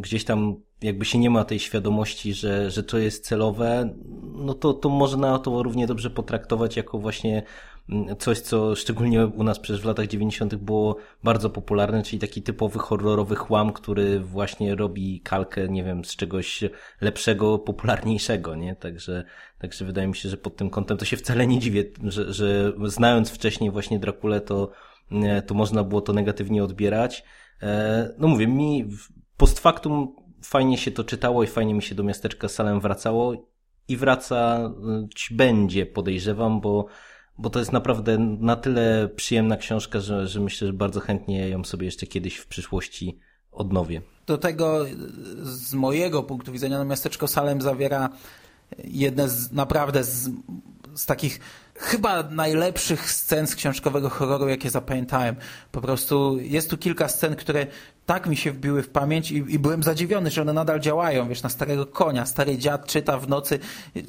gdzieś 0.00 0.24
tam 0.24 0.56
jakby 0.82 1.04
się 1.04 1.18
nie 1.18 1.30
ma 1.30 1.44
tej 1.44 1.58
świadomości, 1.58 2.34
że, 2.34 2.70
że 2.70 2.82
to 2.82 2.98
jest 2.98 3.24
celowe, 3.24 3.94
no 4.34 4.54
to, 4.54 4.74
to 4.74 4.88
można 4.88 5.38
to 5.38 5.62
równie 5.62 5.86
dobrze 5.86 6.10
potraktować 6.10 6.76
jako 6.76 6.98
właśnie 6.98 7.42
mm, 7.88 8.16
coś, 8.16 8.40
co 8.40 8.74
szczególnie 8.74 9.26
u 9.26 9.42
nas 9.42 9.58
przecież 9.58 9.82
w 9.82 9.84
latach 9.84 10.06
90. 10.06 10.54
było 10.54 10.96
bardzo 11.24 11.50
popularne, 11.50 12.02
czyli 12.02 12.18
taki 12.18 12.42
typowy 12.42 12.78
horrorowy 12.78 13.36
chłam, 13.36 13.72
który 13.72 14.20
właśnie 14.20 14.74
robi 14.74 15.20
kalkę, 15.20 15.68
nie 15.68 15.84
wiem, 15.84 16.04
z 16.04 16.16
czegoś 16.16 16.64
lepszego, 17.00 17.58
popularniejszego, 17.58 18.54
nie? 18.54 18.76
Także, 18.76 19.24
także 19.58 19.84
wydaje 19.84 20.08
mi 20.08 20.16
się, 20.16 20.28
że 20.28 20.36
pod 20.36 20.56
tym 20.56 20.70
kątem 20.70 20.96
to 20.96 21.04
się 21.04 21.16
wcale 21.16 21.46
nie 21.46 21.58
dziwię, 21.58 21.84
że, 22.04 22.32
że 22.32 22.72
znając 22.84 23.30
wcześniej 23.30 23.70
właśnie 23.70 23.98
Drakulę, 23.98 24.40
to, 24.40 24.70
to 25.46 25.54
można 25.54 25.84
było 25.84 26.00
to 26.00 26.12
negatywnie 26.12 26.64
odbierać. 26.64 27.24
E, 27.62 28.14
no 28.18 28.28
mówię, 28.28 28.46
mi 28.46 28.88
post 29.36 29.60
factum 29.60 30.16
fajnie 30.42 30.78
się 30.78 30.90
to 30.90 31.04
czytało 31.04 31.42
i 31.42 31.46
fajnie 31.46 31.74
mi 31.74 31.82
się 31.82 31.94
do 31.94 32.04
miasteczka 32.04 32.48
Salem 32.48 32.80
wracało 32.80 33.46
i 33.88 33.96
wracać 33.96 35.28
będzie, 35.30 35.86
podejrzewam, 35.86 36.60
bo, 36.60 36.86
bo 37.38 37.50
to 37.50 37.58
jest 37.58 37.72
naprawdę 37.72 38.18
na 38.18 38.56
tyle 38.56 39.08
przyjemna 39.16 39.56
książka, 39.56 40.00
że, 40.00 40.28
że 40.28 40.40
myślę, 40.40 40.66
że 40.66 40.72
bardzo 40.72 41.00
chętnie 41.00 41.48
ją 41.48 41.64
sobie 41.64 41.86
jeszcze 41.86 42.06
kiedyś 42.06 42.36
w 42.36 42.46
przyszłości 42.46 43.18
odnowię. 43.52 44.02
Do 44.26 44.38
tego 44.38 44.86
z 45.42 45.74
mojego 45.74 46.22
punktu 46.22 46.52
widzenia 46.52 46.78
no 46.78 46.84
miasteczko 46.84 47.28
Salem 47.28 47.60
zawiera 47.60 48.08
jedne 48.84 49.28
z 49.28 49.52
naprawdę 49.52 50.04
z, 50.04 50.30
z 50.94 51.06
takich 51.06 51.40
chyba 51.74 52.22
najlepszych 52.22 53.10
scen 53.12 53.46
z 53.46 53.56
książkowego 53.56 54.10
horroru, 54.10 54.48
jakie 54.48 54.70
zapamiętałem. 54.70 55.36
Po 55.72 55.80
prostu 55.80 56.38
jest 56.40 56.70
tu 56.70 56.78
kilka 56.78 57.08
scen, 57.08 57.36
które 57.36 57.66
tak 58.06 58.26
mi 58.26 58.36
się 58.36 58.52
wbiły 58.52 58.82
w 58.82 58.88
pamięć 58.88 59.30
i, 59.30 59.36
i, 59.36 59.58
byłem 59.58 59.82
zadziwiony, 59.82 60.30
że 60.30 60.42
one 60.42 60.52
nadal 60.52 60.80
działają, 60.80 61.28
wiesz, 61.28 61.42
na 61.42 61.48
starego 61.48 61.86
konia. 61.86 62.26
Stary 62.26 62.58
dziad 62.58 62.86
czyta 62.86 63.18
w 63.18 63.28
nocy, 63.28 63.58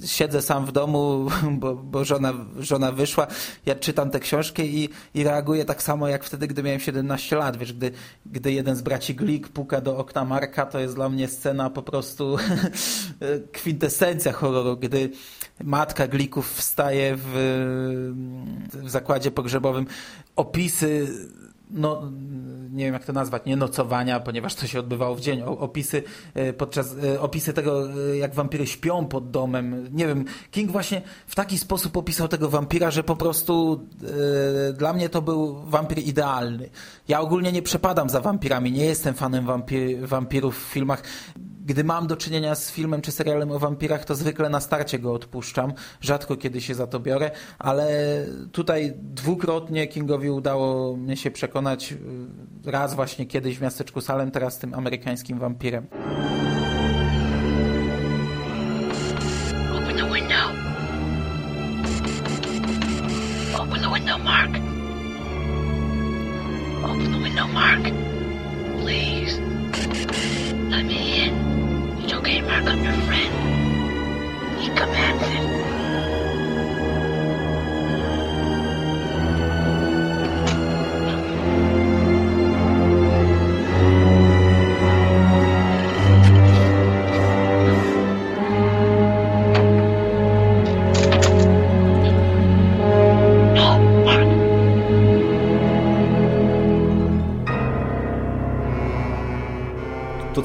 siedzę 0.05 0.41
sam 0.41 0.65
w 0.65 0.71
domu, 0.71 1.27
bo, 1.59 1.75
bo 1.75 2.05
żona, 2.05 2.33
żona 2.59 2.91
wyszła, 2.91 3.27
ja 3.65 3.75
czytam 3.75 4.09
tę 4.09 4.19
książkę 4.19 4.65
i, 4.65 4.89
i 5.13 5.23
reaguję 5.23 5.65
tak 5.65 5.83
samo 5.83 6.07
jak 6.07 6.23
wtedy, 6.23 6.47
gdy 6.47 6.63
miałem 6.63 6.79
17 6.79 7.35
lat, 7.35 7.57
wiesz, 7.57 7.73
gdy, 7.73 7.91
gdy 8.25 8.51
jeden 8.51 8.75
z 8.75 8.81
braci 8.81 9.15
Glik 9.15 9.49
puka 9.49 9.81
do 9.81 9.97
okna 9.97 10.25
Marka, 10.25 10.65
to 10.65 10.79
jest 10.79 10.95
dla 10.95 11.09
mnie 11.09 11.27
scena 11.27 11.69
po 11.69 11.83
prostu 11.83 12.37
kwintesencja 13.53 14.31
horroru, 14.31 14.77
gdy 14.77 15.09
matka 15.63 16.07
Glików 16.07 16.53
wstaje 16.53 17.15
w, 17.15 17.31
w 18.73 18.89
zakładzie 18.89 19.31
pogrzebowym, 19.31 19.85
opisy 20.35 21.07
no, 21.69 22.11
nie 22.71 22.85
wiem 22.85 22.93
jak 22.93 23.05
to 23.05 23.13
nazwać, 23.13 23.45
nie 23.45 23.55
nocowania, 23.55 24.19
ponieważ 24.19 24.55
to 24.55 24.67
się 24.67 24.79
odbywało 24.79 25.15
w 25.15 25.21
dzień, 25.21 25.41
opisy 25.41 26.03
e, 26.33 26.53
podczas, 26.53 26.95
e, 27.03 27.21
opisy 27.21 27.53
tego, 27.53 27.89
e, 28.11 28.17
jak 28.17 28.35
wampiry 28.35 28.67
śpią 28.67 29.05
pod 29.05 29.31
domem. 29.31 29.89
Nie 29.91 30.07
wiem, 30.07 30.25
King 30.51 30.71
właśnie 30.71 31.01
w 31.27 31.35
taki 31.35 31.57
sposób 31.57 31.97
opisał 31.97 32.27
tego 32.27 32.49
wampira, 32.49 32.91
że 32.91 33.03
po 33.03 33.15
prostu 33.15 33.85
dla 34.73 34.93
mnie 34.93 35.09
to 35.09 35.21
był 35.21 35.55
wampir 35.65 35.99
idealny. 35.99 36.69
Ja 37.07 37.19
ogólnie 37.19 37.51
nie 37.51 37.61
przepadam 37.61 38.09
za 38.09 38.21
wampirami, 38.21 38.71
nie 38.71 38.85
jestem 38.85 39.13
fanem 39.13 39.45
wampir, 39.45 40.07
wampirów 40.07 40.67
w 40.69 40.71
filmach 40.73 41.03
gdy 41.67 41.83
mam 41.83 42.07
do 42.07 42.17
czynienia 42.17 42.55
z 42.55 42.71
filmem 42.71 43.01
czy 43.01 43.11
serialem 43.11 43.51
o 43.51 43.59
wampirach, 43.59 44.05
to 44.05 44.15
zwykle 44.15 44.49
na 44.49 44.59
starcie 44.59 44.99
go 44.99 45.13
odpuszczam. 45.13 45.73
Rzadko 46.01 46.37
kiedy 46.37 46.61
się 46.61 46.75
za 46.75 46.87
to 46.87 46.99
biorę, 46.99 47.31
ale 47.59 47.87
tutaj 48.51 48.93
dwukrotnie 48.95 49.87
Kingowi 49.87 50.29
udało 50.29 50.97
mnie 50.97 51.17
się 51.17 51.31
przekonać. 51.31 51.56
Y, 51.57 52.71
raz 52.71 52.93
właśnie 52.93 53.25
kiedyś 53.25 53.57
w 53.57 53.61
miasteczku 53.61 54.01
Salem, 54.01 54.31
teraz 54.31 54.59
tym 54.59 54.73
amerykańskim 54.73 55.39
wampirem. 55.39 55.87
Open 59.75 59.97
the 59.97 60.13
window. 60.13 60.51
Open 63.59 63.81
the 63.81 63.89
window, 63.93 64.17
Mark. 64.23 64.49
Open 66.83 67.11
the 67.11 67.19
window, 67.23 67.47
Mark. 67.47 67.81
Please. 68.81 69.41
Let 70.69 70.85
me 70.85 71.25
in. 71.25 71.33
It's 72.03 72.13
okay, 72.13 72.41
Mark. 72.41 72.65
I'm 72.65 72.83
your 72.83 72.93
friend. 72.93 73.33
He 74.59 74.69
commands 74.69 75.23
it. 75.23 75.86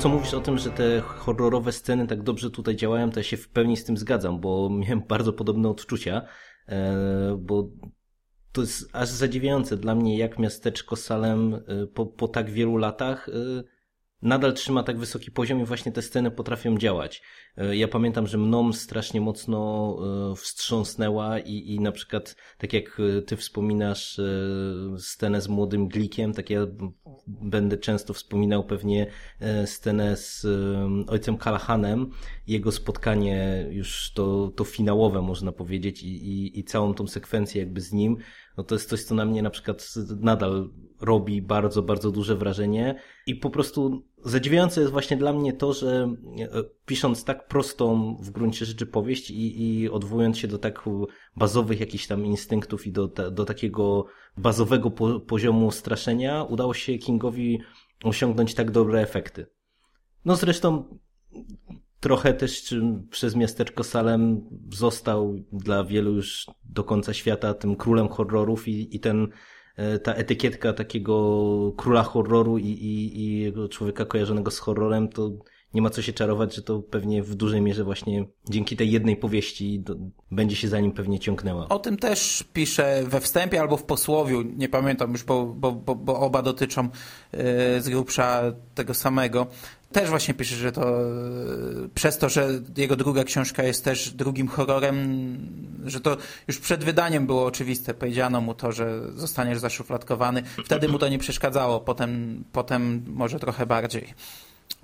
Co 0.02 0.08
mówisz 0.08 0.34
o 0.34 0.40
tym, 0.40 0.58
że 0.58 0.70
te 0.70 1.00
horrorowe 1.00 1.72
sceny 1.72 2.06
tak 2.06 2.22
dobrze 2.22 2.50
tutaj 2.50 2.76
działają, 2.76 3.10
to 3.10 3.20
ja 3.20 3.24
się 3.24 3.36
w 3.36 3.48
pełni 3.48 3.76
z 3.76 3.84
tym 3.84 3.96
zgadzam, 3.96 4.40
bo 4.40 4.70
miałem 4.70 5.02
bardzo 5.08 5.32
podobne 5.32 5.68
odczucia, 5.68 6.22
e, 6.68 7.36
bo 7.40 7.70
to 8.52 8.60
jest 8.60 8.90
aż 8.92 9.08
zadziwiające 9.08 9.76
dla 9.76 9.94
mnie, 9.94 10.18
jak 10.18 10.38
miasteczko 10.38 10.96
Salem 10.96 11.54
e, 11.54 11.86
po, 11.86 12.06
po 12.06 12.28
tak 12.28 12.50
wielu 12.50 12.76
latach 12.76 13.28
e, 13.28 13.32
nadal 14.22 14.52
trzyma 14.52 14.82
tak 14.82 14.98
wysoki 14.98 15.30
poziom 15.30 15.60
i 15.60 15.64
właśnie 15.64 15.92
te 15.92 16.02
sceny 16.02 16.30
potrafią 16.30 16.78
działać. 16.78 17.22
E, 17.56 17.76
ja 17.76 17.88
pamiętam, 17.88 18.26
że 18.26 18.38
mną 18.38 18.72
strasznie 18.72 19.20
mocno 19.20 19.96
e, 20.32 20.36
wstrząsnęła 20.36 21.38
i, 21.38 21.74
i 21.74 21.80
na 21.80 21.92
przykład, 21.92 22.36
tak 22.58 22.72
jak 22.72 23.00
e, 23.18 23.22
ty 23.22 23.36
wspominasz 23.36 24.20
scenę 24.98 25.40
z 25.40 25.48
młodym 25.48 25.88
Glikiem, 25.88 26.32
tak 26.32 26.50
ja 26.50 26.66
będę 27.26 27.78
często 27.78 28.14
wspominał 28.14 28.64
pewnie 28.64 29.06
scenę 29.64 30.16
z 30.16 30.46
ojcem 31.08 31.38
Callahanem, 31.38 32.10
jego 32.46 32.72
spotkanie 32.72 33.66
już 33.70 34.12
to, 34.12 34.52
to 34.56 34.64
finałowe 34.64 35.22
można 35.22 35.52
powiedzieć 35.52 36.02
i, 36.02 36.08
i, 36.08 36.58
i 36.58 36.64
całą 36.64 36.94
tą 36.94 37.06
sekwencję 37.06 37.62
jakby 37.62 37.80
z 37.80 37.92
nim, 37.92 38.16
no 38.56 38.64
to 38.64 38.74
jest 38.74 38.88
coś, 38.88 39.02
co 39.02 39.14
na 39.14 39.24
mnie 39.24 39.42
na 39.42 39.50
przykład 39.50 39.94
nadal 40.20 40.70
robi 41.02 41.42
bardzo, 41.42 41.82
bardzo 41.82 42.10
duże 42.10 42.36
wrażenie 42.36 42.94
i 43.26 43.34
po 43.34 43.50
prostu 43.50 44.04
zadziwiające 44.24 44.80
jest 44.80 44.92
właśnie 44.92 45.16
dla 45.16 45.32
mnie 45.32 45.52
to, 45.52 45.72
że 45.72 46.14
e, 46.40 46.62
pisząc 46.86 47.24
tak 47.24 47.48
prostą 47.48 48.16
w 48.20 48.30
gruncie 48.30 48.66
rzeczy 48.66 48.86
powieść 48.86 49.30
i, 49.30 49.62
i 49.62 49.90
odwołując 49.90 50.38
się 50.38 50.48
do 50.48 50.58
tak 50.58 50.88
bazowych 51.36 51.80
jakichś 51.80 52.06
tam 52.06 52.26
instynktów 52.26 52.86
i 52.86 52.92
do, 52.92 53.08
do 53.08 53.44
takiego 53.44 54.06
bazowego 54.36 54.90
po, 54.90 55.20
poziomu 55.20 55.70
straszenia, 55.70 56.44
udało 56.44 56.74
się 56.74 56.98
Kingowi 56.98 57.60
osiągnąć 58.04 58.54
tak 58.54 58.70
dobre 58.70 59.00
efekty. 59.00 59.46
No 60.24 60.36
zresztą 60.36 60.98
trochę 62.00 62.34
też 62.34 62.74
przez 63.10 63.36
miasteczko 63.36 63.84
Salem 63.84 64.48
został 64.72 65.36
dla 65.52 65.84
wielu 65.84 66.12
już 66.12 66.46
do 66.64 66.84
końca 66.84 67.14
świata 67.14 67.54
tym 67.54 67.76
królem 67.76 68.08
horrorów 68.08 68.68
i, 68.68 68.96
i 68.96 69.00
ten 69.00 69.28
ta 70.02 70.14
etykietka 70.14 70.72
takiego 70.72 71.72
króla 71.76 72.02
horroru 72.02 72.58
i, 72.58 72.66
i, 72.66 73.20
i 73.22 73.52
człowieka 73.68 74.04
kojarzonego 74.04 74.50
z 74.50 74.58
horrorem, 74.58 75.08
to 75.08 75.30
nie 75.74 75.82
ma 75.82 75.90
co 75.90 76.02
się 76.02 76.12
czarować, 76.12 76.54
że 76.54 76.62
to 76.62 76.80
pewnie 76.80 77.22
w 77.22 77.34
dużej 77.34 77.60
mierze 77.60 77.84
właśnie 77.84 78.24
dzięki 78.50 78.76
tej 78.76 78.90
jednej 78.90 79.16
powieści 79.16 79.80
do, 79.80 79.96
będzie 80.30 80.56
się 80.56 80.68
za 80.68 80.80
nim 80.80 80.92
pewnie 80.92 81.18
ciągnęła. 81.18 81.68
O 81.68 81.78
tym 81.78 81.96
też 81.96 82.44
piszę 82.52 83.02
we 83.06 83.20
wstępie 83.20 83.60
albo 83.60 83.76
w 83.76 83.84
posłowiu, 83.84 84.42
nie 84.42 84.68
pamiętam 84.68 85.12
już, 85.12 85.24
bo, 85.24 85.46
bo, 85.46 85.72
bo, 85.72 85.94
bo 85.94 86.20
oba 86.20 86.42
dotyczą 86.42 86.82
yy, 86.82 87.40
z 87.80 87.88
grubsza 87.88 88.42
tego 88.74 88.94
samego. 88.94 89.46
Też 89.92 90.10
właśnie 90.10 90.34
pisze, 90.34 90.56
że 90.56 90.72
to 90.72 91.00
yy, 91.00 91.88
przez 91.94 92.18
to, 92.18 92.28
że 92.28 92.48
jego 92.76 92.96
druga 92.96 93.24
książka 93.24 93.62
jest 93.62 93.84
też 93.84 94.10
drugim 94.10 94.48
horrorem, 94.48 95.38
że 95.84 96.00
to 96.00 96.16
już 96.48 96.58
przed 96.58 96.84
wydaniem 96.84 97.26
było 97.26 97.44
oczywiste. 97.44 97.94
Powiedziano 97.94 98.40
mu 98.40 98.54
to, 98.54 98.72
że 98.72 99.00
zostaniesz 99.14 99.58
zaszufladkowany. 99.58 100.42
Wtedy 100.64 100.88
mu 100.88 100.98
to 100.98 101.08
nie 101.08 101.18
przeszkadzało, 101.18 101.80
potem, 101.80 102.44
potem 102.52 103.04
może 103.06 103.38
trochę 103.38 103.66
bardziej. 103.66 104.14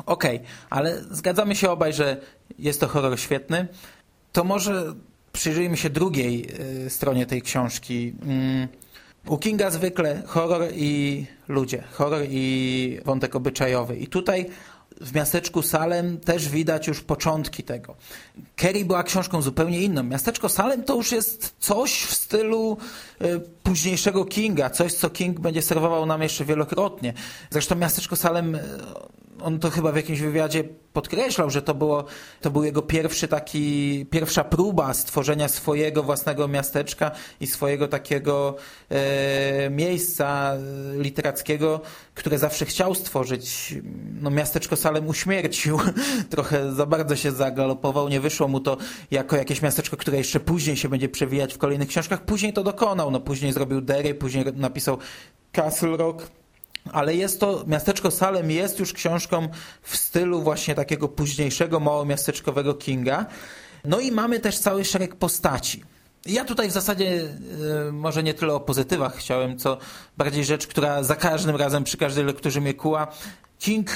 Okej, 0.07 0.37
okay, 0.37 0.49
ale 0.71 1.03
zgadzamy 1.11 1.57
się 1.57 1.71
obaj, 1.71 1.93
że 1.93 2.21
jest 2.59 2.81
to 2.81 2.89
horror 2.89 3.21
świetny. 3.21 3.69
To 4.33 4.45
może 4.45 4.95
przyjrzyjmy 5.33 5.77
się 5.77 5.91
drugiej 5.91 6.47
y, 6.87 6.91
stronie 6.91 7.27
tej 7.27 7.43
książki. 7.43 8.15
Mm, 8.23 8.69
u 9.27 9.39
Kinga 9.39 9.71
zwykle 9.71 10.23
horror 10.27 10.63
i 10.75 11.27
ludzie, 11.49 11.85
horror 11.93 12.23
i 12.31 13.01
wątek 13.05 13.37
obyczajowy. 13.37 13.97
I 13.97 14.07
tutaj 14.07 14.47
w 15.01 15.15
miasteczku 15.15 15.63
Salem 15.63 16.21
też 16.21 16.49
widać 16.49 16.87
już 16.87 17.01
początki 17.01 17.63
tego. 17.63 17.97
Kerry 18.57 18.85
była 18.85 19.03
książką 19.03 19.43
zupełnie 19.43 19.83
inną. 19.83 20.03
Miasteczko 20.03 20.49
Salem 20.49 20.83
to 20.83 20.95
już 20.95 21.13
jest 21.13 21.55
coś 21.59 22.03
w 22.03 22.15
stylu 22.15 22.77
y, 23.23 23.41
późniejszego 23.63 24.25
Kinga, 24.25 24.71
coś, 24.71 24.93
co 24.93 25.11
King 25.11 25.41
będzie 25.41 25.63
serwował 25.63 26.07
nam 26.07 26.23
jeszcze 26.23 26.45
wielokrotnie. 26.45 27.15
Zresztą 27.51 27.77
miasteczko 27.77 28.17
Salem 28.17 28.59
on 29.43 29.59
to 29.59 29.71
chyba 29.71 29.93
w 29.93 29.97
jakimś 29.97 30.21
wywiadzie 30.21 30.65
podkreślał, 30.93 31.51
że 31.51 31.63
to, 31.63 31.75
było, 31.75 32.05
to 32.41 32.51
był 32.51 32.65
jego 32.65 32.83
pierwszy 32.83 33.29
taki, 33.29 34.07
pierwsza 34.11 34.45
próba 34.45 34.95
stworzenia 34.95 35.49
swojego 35.49 36.03
własnego 36.03 36.49
miasteczka 36.49 37.11
i 37.41 37.47
swojego 37.47 37.89
takiego 37.89 38.57
e, 38.91 39.71
miejsca 39.71 40.55
literackiego, 40.95 41.81
które 42.15 42.39
zawsze 42.39 42.67
chciał 42.67 42.95
stworzyć. 42.95 43.75
No, 44.21 44.31
miasteczko 44.31 44.77
Salem 44.77 45.07
uśmiercił, 45.07 45.79
trochę 46.31 46.73
za 46.73 46.87
bardzo 46.87 47.17
się 47.17 47.33
zagalopował, 47.33 48.09
nie 48.09 48.21
wyszło 48.21 48.49
mu 48.49 48.61
to 48.61 48.77
jako 49.11 49.37
jakieś 49.37 49.63
miasteczko, 49.63 49.97
które 49.97 50.19
jeszcze 50.19 50.41
później 50.41 50.77
się 50.77 50.89
będzie 50.89 51.09
przewijać 51.09 51.55
w 51.55 51.59
kolejnych 51.59 51.89
książkach. 51.89 52.25
Później 52.25 52.53
to 52.53 52.63
dokonał, 52.63 53.11
no, 53.11 53.21
później 53.21 53.53
zrobił 53.53 53.81
Derry, 53.81 54.15
później 54.15 54.45
napisał 54.55 54.99
Castle 55.53 55.97
Rock, 55.97 56.38
ale 56.93 57.15
jest 57.15 57.41
to, 57.41 57.65
miasteczko 57.67 58.11
Salem 58.11 58.51
jest 58.51 58.79
już 58.79 58.93
książką 58.93 59.49
w 59.83 59.97
stylu 59.97 60.43
właśnie 60.43 60.75
takiego 60.75 61.09
późniejszego, 61.09 61.81
małomiasteczkowego 61.81 62.75
Kinga. 62.75 63.27
No 63.85 64.01
i 64.01 64.13
mamy 64.13 64.41
też 64.41 64.59
cały 64.59 64.85
szereg 64.85 65.17
postaci. 65.17 65.83
Ja 66.27 66.45
tutaj 66.45 66.69
w 66.69 66.73
zasadzie 66.73 67.29
e, 67.89 67.93
może 67.93 68.23
nie 68.23 68.35
tyle 68.35 68.55
o 68.55 68.61
pozytywach 68.61 69.17
chciałem, 69.17 69.59
co 69.59 69.79
bardziej 70.17 70.45
rzecz, 70.45 70.67
która 70.67 71.03
za 71.03 71.17
każdym 71.17 71.57
razem 71.57 71.85
przy 71.85 71.97
każdej 71.97 72.25
lekturze 72.25 72.61
mnie 72.61 72.75
kuła. 72.75 73.07
King 73.59 73.91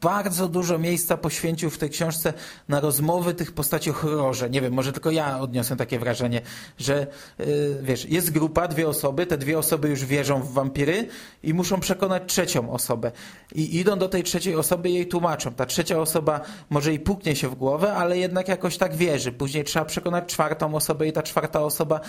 bardzo 0.00 0.48
dużo 0.48 0.78
miejsca 0.78 1.16
poświęcił 1.16 1.70
w 1.70 1.78
tej 1.78 1.90
książce 1.90 2.32
na 2.68 2.80
rozmowy 2.80 3.34
tych 3.34 3.52
postaci 3.52 3.90
o 3.90 3.92
horrorze. 3.92 4.50
Nie 4.50 4.60
wiem, 4.60 4.72
może 4.72 4.92
tylko 4.92 5.10
ja 5.10 5.40
odniosłem 5.40 5.78
takie 5.78 5.98
wrażenie, 5.98 6.40
że 6.78 7.06
yy, 7.38 7.46
wiesz, 7.82 8.04
jest 8.04 8.30
grupa, 8.30 8.68
dwie 8.68 8.88
osoby, 8.88 9.26
te 9.26 9.38
dwie 9.38 9.58
osoby 9.58 9.88
już 9.88 10.04
wierzą 10.04 10.42
w 10.42 10.52
wampiry 10.52 11.08
i 11.42 11.54
muszą 11.54 11.80
przekonać 11.80 12.22
trzecią 12.26 12.72
osobę. 12.72 13.12
I 13.54 13.78
idą 13.78 13.98
do 13.98 14.08
tej 14.08 14.22
trzeciej 14.22 14.56
osoby 14.56 14.90
i 14.90 14.94
jej 14.94 15.08
tłumaczą. 15.08 15.54
Ta 15.54 15.66
trzecia 15.66 15.98
osoba 15.98 16.40
może 16.70 16.94
i 16.94 17.00
puknie 17.00 17.36
się 17.36 17.48
w 17.48 17.54
głowę, 17.54 17.94
ale 17.94 18.18
jednak 18.18 18.48
jakoś 18.48 18.76
tak 18.76 18.96
wierzy. 18.96 19.32
Później 19.32 19.64
trzeba 19.64 19.84
przekonać 19.84 20.26
czwartą 20.26 20.74
osobę 20.74 21.08
i 21.08 21.12
ta 21.12 21.22
czwarta 21.22 21.60
osoba 21.60 22.00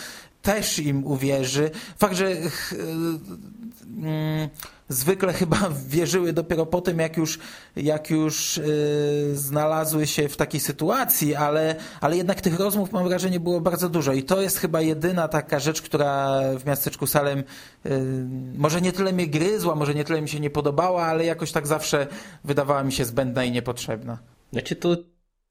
też 0.42 0.80
im 0.80 1.06
uwierzy. 1.06 1.72
Fakt, 1.98 2.16
że 2.16 2.32
yy, 2.32 2.40
yy, 4.02 4.50
zwykle 4.92 5.34
chyba 5.34 5.58
wierzyły 5.88 6.34
dopiero 6.34 6.66
po 6.66 6.82
tym, 6.82 7.00
jak 7.00 7.18
już, 7.18 7.40
jak 7.76 8.10
już 8.10 8.58
yy, 8.58 9.36
znalazły 9.36 10.08
się 10.08 10.30
w 10.30 10.38
takiej 10.38 10.60
sytuacji, 10.60 11.36
ale, 11.36 11.76
ale 12.02 12.18
jednak 12.18 12.42
tych 12.42 12.60
rozmów 12.60 12.92
mam 12.92 13.08
wrażenie 13.08 13.40
było 13.40 13.62
bardzo 13.62 13.90
dużo 13.90 14.14
i 14.14 14.24
to 14.24 14.42
jest 14.42 14.58
chyba 14.58 14.82
jedyna 14.82 15.28
taka 15.28 15.60
rzecz, 15.60 15.82
która 15.82 16.42
w 16.60 16.66
miasteczku 16.66 17.08
Salem 17.08 17.44
yy, 17.84 17.92
może 18.58 18.82
nie 18.82 18.92
tyle 18.92 19.14
mnie 19.14 19.28
gryzła, 19.28 19.76
może 19.76 19.94
nie 19.94 20.04
tyle 20.04 20.22
mi 20.22 20.30
się 20.30 20.40
nie 20.40 20.50
podobała, 20.50 21.04
ale 21.04 21.26
jakoś 21.26 21.52
tak 21.52 21.68
zawsze 21.68 22.08
wydawała 22.44 22.84
mi 22.84 22.92
się 22.92 23.06
zbędna 23.06 23.44
i 23.44 23.52
niepotrzebna. 23.52 24.20
Znaczy 24.52 24.76
to 24.76 24.98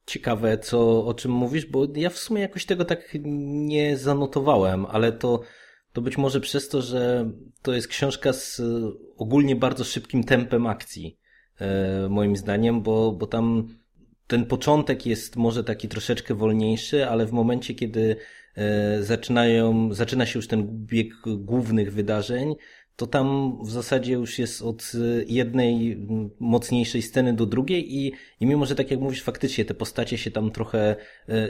ciekawe, 0.06 0.58
co, 0.58 1.06
o 1.06 1.14
czym 1.14 1.30
mówisz, 1.30 1.66
bo 1.66 1.86
ja 1.94 2.10
w 2.10 2.18
sumie 2.18 2.42
jakoś 2.42 2.66
tego 2.66 2.84
tak 2.84 3.00
nie 3.22 3.96
zanotowałem, 3.96 4.86
ale 4.86 5.12
to 5.12 5.40
to 5.92 6.02
być 6.02 6.18
może 6.18 6.40
przez 6.40 6.68
to, 6.68 6.82
że 6.82 7.30
to 7.62 7.72
jest 7.72 7.88
książka 7.88 8.32
z 8.32 8.62
ogólnie 9.16 9.56
bardzo 9.56 9.84
szybkim 9.84 10.24
tempem 10.24 10.66
akcji, 10.66 11.18
e, 11.60 12.08
moim 12.08 12.36
zdaniem, 12.36 12.82
bo, 12.82 13.12
bo 13.12 13.26
tam 13.26 13.68
ten 14.26 14.46
początek 14.46 15.06
jest 15.06 15.36
może 15.36 15.64
taki 15.64 15.88
troszeczkę 15.88 16.34
wolniejszy, 16.34 17.08
ale 17.08 17.26
w 17.26 17.32
momencie, 17.32 17.74
kiedy 17.74 18.16
e, 18.56 19.02
zaczynają, 19.02 19.94
zaczyna 19.94 20.26
się 20.26 20.38
już 20.38 20.48
ten 20.48 20.86
bieg 20.86 21.12
głównych 21.26 21.92
wydarzeń, 21.92 22.54
to 22.96 23.06
tam 23.06 23.58
w 23.64 23.70
zasadzie 23.70 24.12
już 24.12 24.38
jest 24.38 24.62
od 24.62 24.92
y, 24.94 25.24
jednej 25.28 26.06
mocniejszej 26.40 27.02
sceny 27.02 27.32
do 27.34 27.46
drugiej 27.46 27.94
i, 27.96 28.12
i 28.40 28.46
mimo, 28.46 28.66
że 28.66 28.74
tak 28.74 28.90
jak 28.90 29.00
mówisz, 29.00 29.22
faktycznie 29.22 29.64
te 29.64 29.74
postacie 29.74 30.18
się 30.18 30.30
tam 30.30 30.50
trochę 30.50 30.96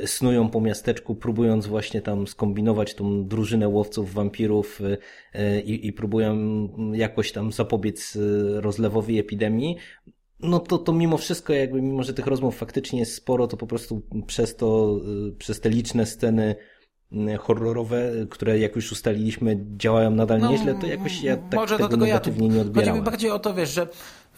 y, 0.03 0.07
snują 0.07 0.49
po 0.49 0.61
miasteczku, 0.61 1.15
próbując 1.15 1.67
właśnie 1.67 2.03
tam 2.03 2.27
skombinować 2.27 2.95
tą 2.95 3.29
drużynę 3.29 3.69
łowców 3.69 4.15
wampirów 4.15 4.81
y, 4.81 5.61
i, 5.61 5.87
i 5.87 5.93
próbują 5.93 6.37
jakoś 6.93 7.33
tam 7.33 7.53
zapobiec 7.53 8.19
rozlewowi 8.55 9.19
epidemii, 9.19 9.77
no 10.43 10.59
to, 10.61 10.79
to 10.79 10.93
mimo 10.93 11.19
wszystko, 11.19 11.53
jakby 11.53 11.83
mimo, 11.83 12.03
że 12.03 12.15
tych 12.15 12.27
rozmów 12.27 12.57
faktycznie 12.57 12.99
jest 12.99 13.15
sporo, 13.15 13.47
to 13.47 13.57
po 13.57 13.67
prostu 13.67 14.03
przez 14.27 14.57
to, 14.57 15.01
przez 15.39 15.61
te 15.61 15.71
liczne 15.71 16.07
sceny 16.07 16.57
horrorowe, 17.39 18.13
które 18.31 18.59
jak 18.59 18.77
już 18.77 18.93
ustaliliśmy 18.93 19.59
działają 19.77 20.11
nadal 20.11 20.41
no, 20.41 20.51
nieźle, 20.51 20.75
to 20.75 20.87
jakoś 20.87 21.23
ja 21.23 21.37
tak 21.37 21.61
może 21.61 21.79
tego 21.79 21.97
negatywnie 21.97 22.49
nie 22.49 22.61
odbierałem. 22.61 22.95
Chodzi 22.95 23.01
mi 23.01 23.11
bardziej 23.11 23.31
o 23.31 23.39
to, 23.39 23.55
wiesz, 23.55 23.71
że 23.71 23.89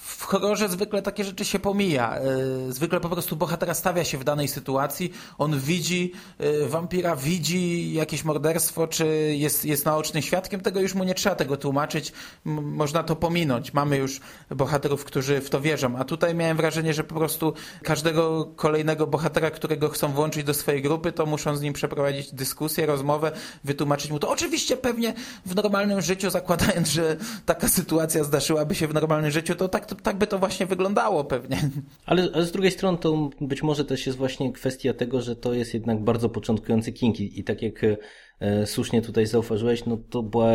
w 0.03 0.23
horrorze 0.25 0.69
zwykle 0.69 1.03
takie 1.03 1.25
rzeczy 1.25 1.45
się 1.45 1.59
pomija. 1.59 2.17
E, 2.17 2.23
zwykle 2.73 3.01
po 3.01 3.09
prostu 3.09 3.37
bohatera 3.37 3.75
stawia 3.75 4.05
się 4.05 4.19
w 4.19 4.25
danej 4.25 4.49
sytuacji, 4.49 5.13
on 5.39 5.61
widzi 5.61 6.13
e, 6.39 6.67
wampira, 6.67 7.17
widzi 7.17 7.93
jakieś 7.93 8.25
morderstwo, 8.25 8.89
czy 8.89 9.07
jest, 9.39 9.65
jest 9.65 9.85
naocznym 9.85 10.23
świadkiem, 10.23 10.61
tego 10.61 10.81
już 10.81 10.95
mu 10.95 11.05
nie 11.05 11.15
trzeba 11.15 11.35
tego 11.35 11.57
tłumaczyć, 11.57 12.13
można 12.45 13.03
to 13.03 13.17
pominąć. 13.17 13.73
Mamy 13.73 13.97
już 13.97 14.21
bohaterów, 14.51 15.05
którzy 15.05 15.41
w 15.41 15.51
to 15.51 15.61
wierzą, 15.61 15.97
a 15.97 16.05
tutaj 16.05 16.35
miałem 16.35 16.57
wrażenie, 16.57 16.95
że 16.95 17.05
po 17.05 17.15
prostu 17.15 17.53
każdego 17.83 18.47
kolejnego 18.57 19.07
bohatera, 19.07 19.51
którego 19.51 19.89
chcą 19.89 20.13
włączyć 20.13 20.45
do 20.45 20.55
swojej 20.55 20.83
grupy, 20.83 21.13
to 21.13 21.27
muszą 21.27 21.57
z 21.57 21.61
nim 21.63 21.73
przeprowadzić 21.73 22.33
dyskusję, 22.33 22.87
rozmowę, 22.87 23.33
wytłumaczyć 23.65 24.11
mu 24.11 24.19
to. 24.19 24.31
Oczywiście 24.31 24.77
pewnie 24.77 25.15
w 25.47 25.55
normalnym 25.55 26.01
życiu, 26.01 26.31
zakładając, 26.31 26.89
że 26.89 27.17
taka 27.47 27.69
sytuacja 27.69 28.25
zdarzyłaby 28.25 28.75
się 28.75 28.89
w 28.89 28.95
normalnym 28.95 29.31
życiu, 29.31 29.55
to 29.55 29.69
tak 29.69 29.92
tak 29.95 30.19
by 30.19 30.27
to 30.27 30.39
właśnie 30.39 30.67
wyglądało 30.67 31.25
pewnie. 31.25 31.57
Ale, 32.07 32.29
ale 32.35 32.45
z 32.45 32.53
drugiej 32.53 32.71
strony 32.71 32.99
to 32.99 33.31
być 33.41 33.63
może 33.63 33.85
też 33.85 34.07
jest 34.07 34.19
właśnie 34.19 34.53
kwestia 34.53 34.95
tego, 34.95 35.21
że 35.21 35.37
to 35.37 35.55
jest 35.55 35.75
jednak 35.75 36.05
bardzo 36.05 36.29
początkujący 36.29 36.93
King 36.93 37.21
i, 37.21 37.45
tak 37.45 37.63
jak 37.63 37.81
e, 38.41 38.67
słusznie 38.67 39.03
tutaj 39.03 39.27
zauważyłeś, 39.27 39.85
no 39.85 39.97
to 40.11 40.23
była 40.23 40.53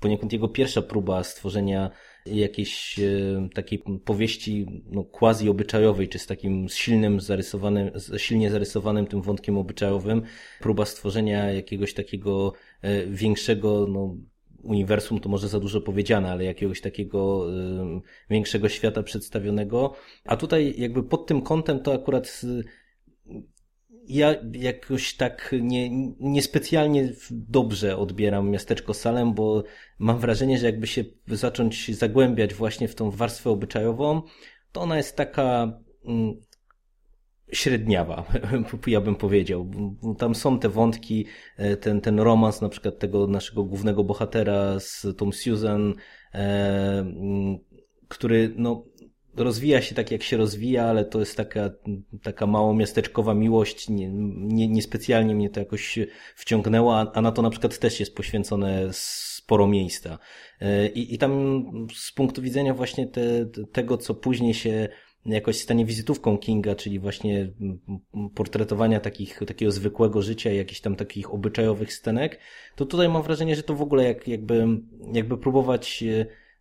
poniekąd 0.00 0.32
jego 0.32 0.48
pierwsza 0.48 0.82
próba 0.82 1.24
stworzenia 1.24 1.90
jakiejś 2.26 2.98
e, 2.98 3.48
takiej 3.54 3.82
powieści 4.04 4.66
no, 4.90 5.04
quasi-obyczajowej, 5.04 6.08
czy 6.08 6.18
z 6.18 6.26
takim 6.26 6.68
silnym 6.68 7.20
zarysowanym, 7.20 7.90
silnie 8.16 8.50
zarysowanym 8.50 9.06
tym 9.06 9.22
wątkiem 9.22 9.58
obyczajowym, 9.58 10.22
próba 10.60 10.84
stworzenia 10.84 11.52
jakiegoś 11.52 11.94
takiego 11.94 12.52
e, 12.82 13.06
większego, 13.06 13.86
no, 13.88 14.16
uniwersum 14.62 15.20
to 15.20 15.28
może 15.28 15.48
za 15.48 15.60
dużo 15.60 15.80
powiedziane, 15.80 16.30
ale 16.30 16.44
jakiegoś 16.44 16.80
takiego 16.80 17.50
y, 17.50 18.00
większego 18.30 18.68
świata 18.68 19.02
przedstawionego. 19.02 19.94
A 20.24 20.36
tutaj 20.36 20.74
jakby 20.76 21.02
pod 21.02 21.26
tym 21.26 21.42
kątem 21.42 21.80
to 21.80 21.94
akurat 21.94 22.40
y, 22.44 22.64
ja 24.08 24.34
jakoś 24.52 25.14
tak 25.14 25.54
nie, 25.60 25.90
niespecjalnie 26.20 27.12
dobrze 27.30 27.96
odbieram 27.96 28.50
miasteczko 28.50 28.94
Salem, 28.94 29.34
bo 29.34 29.64
mam 29.98 30.18
wrażenie, 30.18 30.58
że 30.58 30.66
jakby 30.66 30.86
się 30.86 31.04
zacząć 31.26 31.96
zagłębiać 31.96 32.54
właśnie 32.54 32.88
w 32.88 32.94
tą 32.94 33.10
warstwę 33.10 33.50
obyczajową, 33.50 34.22
to 34.72 34.80
ona 34.80 34.96
jest 34.96 35.16
taka 35.16 35.80
mm, 36.04 36.34
średniawa, 37.52 38.24
ja 38.86 39.00
bym 39.00 39.16
powiedział. 39.16 39.70
Tam 40.18 40.34
są 40.34 40.58
te 40.58 40.68
wątki, 40.68 41.26
e, 41.56 41.76
ten, 41.76 42.00
ten 42.00 42.20
romans 42.20 42.60
na 42.60 42.68
przykład 42.68 42.98
tego 42.98 43.26
naszego 43.26 43.64
głównego 43.64 44.04
bohatera 44.04 44.80
z 44.80 45.06
tą 45.18 45.32
Susan, 45.32 45.94
e, 46.34 46.98
mm, 46.98 47.58
który 48.08 48.54
no, 48.56 48.84
rozwija 49.36 49.82
się 49.82 49.94
tak, 49.94 50.10
jak 50.10 50.22
się 50.22 50.36
rozwija, 50.36 50.84
ale 50.84 51.04
to 51.04 51.20
jest 51.20 51.36
taka, 51.36 51.70
taka 52.22 52.46
mało 52.46 52.74
miasteczkowa 52.74 53.34
miłość. 53.34 53.88
Nie, 53.88 54.08
nie, 54.34 54.68
niespecjalnie 54.68 55.34
mnie 55.34 55.50
to 55.50 55.60
jakoś 55.60 55.98
wciągnęło, 56.36 57.16
a 57.16 57.20
na 57.20 57.32
to 57.32 57.42
na 57.42 57.50
przykład 57.50 57.78
też 57.78 58.00
jest 58.00 58.16
poświęcone 58.16 58.88
sporo 58.92 59.66
miejsca. 59.66 60.18
E, 60.60 60.88
I, 60.88 61.14
i 61.14 61.18
tam 61.18 61.62
z 61.94 62.12
punktu 62.12 62.42
widzenia 62.42 62.74
właśnie 62.74 63.06
te, 63.06 63.46
tego, 63.72 63.96
co 63.96 64.14
później 64.14 64.54
się 64.54 64.88
jakoś 65.26 65.58
stanie 65.58 65.84
wizytówką 65.84 66.38
Kinga, 66.38 66.74
czyli 66.74 66.98
właśnie 66.98 67.52
portretowania 68.34 69.00
takich, 69.00 69.40
takiego 69.46 69.72
zwykłego 69.72 70.22
życia 70.22 70.52
i 70.52 70.56
jakichś 70.56 70.80
tam 70.80 70.96
takich 70.96 71.34
obyczajowych 71.34 71.92
scenek, 71.92 72.38
to 72.76 72.86
tutaj 72.86 73.08
mam 73.08 73.22
wrażenie, 73.22 73.56
że 73.56 73.62
to 73.62 73.74
w 73.74 73.82
ogóle 73.82 74.04
jak, 74.04 74.28
jakby, 74.28 74.66
jakby 75.12 75.38
próbować 75.38 76.04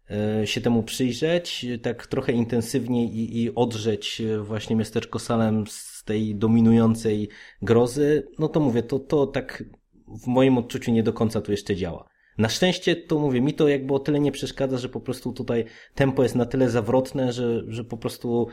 e, 0.09 0.47
się 0.47 0.61
temu 0.61 0.83
przyjrzeć, 0.83 1.65
tak 1.81 2.07
trochę 2.07 2.31
intensywniej 2.31 3.17
i, 3.17 3.43
i 3.43 3.55
odrzeć 3.55 4.21
właśnie 4.41 4.75
miasteczko 4.75 5.19
Salem 5.19 5.67
z 5.67 6.03
tej 6.03 6.35
dominującej 6.35 7.29
grozy, 7.61 8.27
no 8.39 8.47
to 8.47 8.59
mówię, 8.59 8.83
to, 8.83 8.99
to 8.99 9.27
tak 9.27 9.63
w 10.07 10.27
moim 10.27 10.57
odczuciu 10.57 10.91
nie 10.91 11.03
do 11.03 11.13
końca 11.13 11.41
tu 11.41 11.51
jeszcze 11.51 11.75
działa. 11.75 12.09
Na 12.37 12.49
szczęście 12.49 12.95
to 12.95 13.19
mówię, 13.19 13.41
mi 13.41 13.53
to 13.53 13.67
jakby 13.67 13.93
o 13.93 13.99
tyle 13.99 14.19
nie 14.19 14.31
przeszkadza, 14.31 14.77
że 14.77 14.89
po 14.89 14.99
prostu 14.99 15.33
tutaj 15.33 15.65
tempo 15.95 16.23
jest 16.23 16.35
na 16.35 16.45
tyle 16.45 16.69
zawrotne, 16.69 17.33
że, 17.33 17.63
że 17.67 17.83
po 17.83 17.97
prostu 17.97 18.47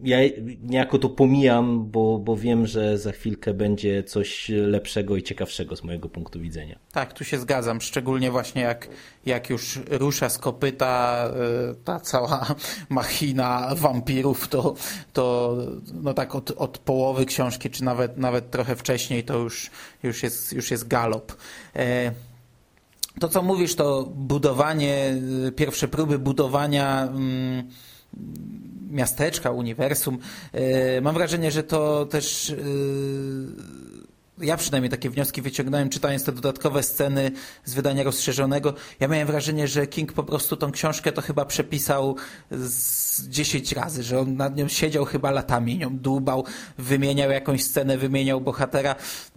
ja 0.00 0.18
niejako 0.62 0.98
to 0.98 1.08
pomijam, 1.08 1.90
bo, 1.90 2.18
bo 2.18 2.36
wiem, 2.36 2.66
że 2.66 2.98
za 2.98 3.12
chwilkę 3.12 3.54
będzie 3.54 4.02
coś 4.02 4.48
lepszego 4.48 5.16
i 5.16 5.22
ciekawszego 5.22 5.76
z 5.76 5.84
mojego 5.84 6.08
punktu 6.08 6.40
widzenia. 6.40 6.78
Tak, 6.92 7.12
tu 7.12 7.24
się 7.24 7.38
zgadzam, 7.38 7.80
szczególnie 7.80 8.30
właśnie 8.30 8.62
jak, 8.62 8.88
jak 9.26 9.50
już 9.50 9.80
rusza 9.90 10.28
z 10.28 10.38
kopyta 10.38 11.30
y, 11.72 11.74
ta 11.84 12.00
cała 12.00 12.46
machina 12.88 13.74
wampirów, 13.76 14.48
to, 14.48 14.74
to 15.12 15.56
no 16.02 16.14
tak 16.14 16.34
od, 16.34 16.50
od 16.50 16.78
połowy 16.78 17.26
książki, 17.26 17.70
czy 17.70 17.84
nawet, 17.84 18.16
nawet 18.16 18.50
trochę 18.50 18.76
wcześniej, 18.76 19.24
to 19.24 19.38
już, 19.38 19.70
już, 20.02 20.22
jest, 20.22 20.52
już 20.52 20.70
jest 20.70 20.88
galop. 20.88 21.32
To, 23.20 23.28
co 23.28 23.42
mówisz, 23.42 23.74
to 23.74 24.04
budowanie, 24.14 25.14
pierwsze 25.56 25.88
próby 25.88 26.18
budowania 26.18 27.02
mm, 27.02 27.68
miasteczka, 28.90 29.50
uniwersum. 29.50 30.18
E, 30.52 31.00
mam 31.00 31.14
wrażenie, 31.14 31.50
że 31.50 31.62
to 31.62 32.06
też 32.06 32.50
e, 32.50 32.54
ja 34.40 34.56
przynajmniej 34.56 34.90
takie 34.90 35.10
wnioski 35.10 35.42
wyciągnąłem, 35.42 35.88
czytając 35.88 36.24
te 36.24 36.32
dodatkowe 36.32 36.82
sceny 36.82 37.30
z 37.64 37.74
wydania 37.74 38.02
rozszerzonego. 38.02 38.74
Ja 39.00 39.08
miałem 39.08 39.26
wrażenie, 39.26 39.68
że 39.68 39.86
King 39.86 40.12
po 40.12 40.22
prostu 40.22 40.56
tą 40.56 40.72
książkę 40.72 41.12
to 41.12 41.22
chyba 41.22 41.44
przepisał 41.44 42.16
z 42.50 43.28
10 43.28 43.72
razy, 43.72 44.02
że 44.02 44.20
on 44.20 44.36
nad 44.36 44.56
nią 44.56 44.68
siedział 44.68 45.04
chyba 45.04 45.30
latami, 45.30 45.78
nią 45.78 45.98
dłubał, 45.98 46.44
wymieniał 46.78 47.30
jakąś 47.30 47.64
scenę, 47.64 47.98
wymieniał 47.98 48.40
bohatera. 48.40 48.94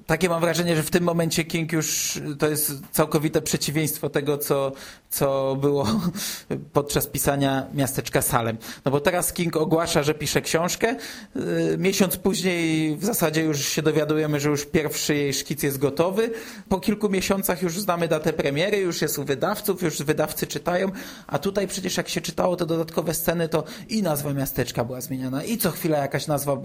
Takie 0.09 0.29
mam 0.29 0.41
wrażenie, 0.41 0.75
że 0.75 0.83
w 0.83 0.91
tym 0.91 1.03
momencie 1.03 1.43
King 1.43 1.71
już 1.71 2.19
to 2.39 2.49
jest 2.49 2.73
całkowite 2.91 3.41
przeciwieństwo 3.41 4.09
tego, 4.09 4.37
co, 4.37 4.71
co 5.09 5.57
było 5.61 5.87
podczas 6.73 7.07
pisania 7.07 7.67
Miasteczka 7.73 8.21
Salem. 8.21 8.57
No 8.85 8.91
bo 8.91 8.99
teraz 8.99 9.33
King 9.33 9.55
ogłasza, 9.55 10.03
że 10.03 10.13
pisze 10.13 10.41
książkę. 10.41 10.95
Y, 11.35 11.77
miesiąc 11.77 12.17
później 12.17 12.95
w 12.97 13.05
zasadzie 13.05 13.41
już 13.43 13.65
się 13.65 13.81
dowiadujemy, 13.81 14.39
że 14.39 14.49
już 14.49 14.65
pierwszy 14.65 15.15
jej 15.15 15.33
szkic 15.33 15.63
jest 15.63 15.77
gotowy. 15.77 16.31
Po 16.69 16.79
kilku 16.79 17.09
miesiącach 17.09 17.61
już 17.61 17.79
znamy 17.79 18.07
datę 18.07 18.33
premiery, 18.33 18.77
już 18.77 19.01
jest 19.01 19.19
u 19.19 19.23
wydawców, 19.23 19.81
już 19.81 20.03
wydawcy 20.03 20.47
czytają, 20.47 20.91
a 21.27 21.39
tutaj 21.39 21.67
przecież 21.67 21.97
jak 21.97 22.09
się 22.09 22.21
czytało 22.21 22.55
te 22.55 22.65
dodatkowe 22.65 23.13
sceny, 23.13 23.49
to 23.49 23.63
i 23.89 24.03
nazwa 24.03 24.33
miasteczka 24.33 24.83
była 24.83 25.01
zmieniana, 25.01 25.43
i 25.43 25.57
co 25.57 25.71
chwila 25.71 25.97
jakaś 25.97 26.27
nazwa, 26.27 26.57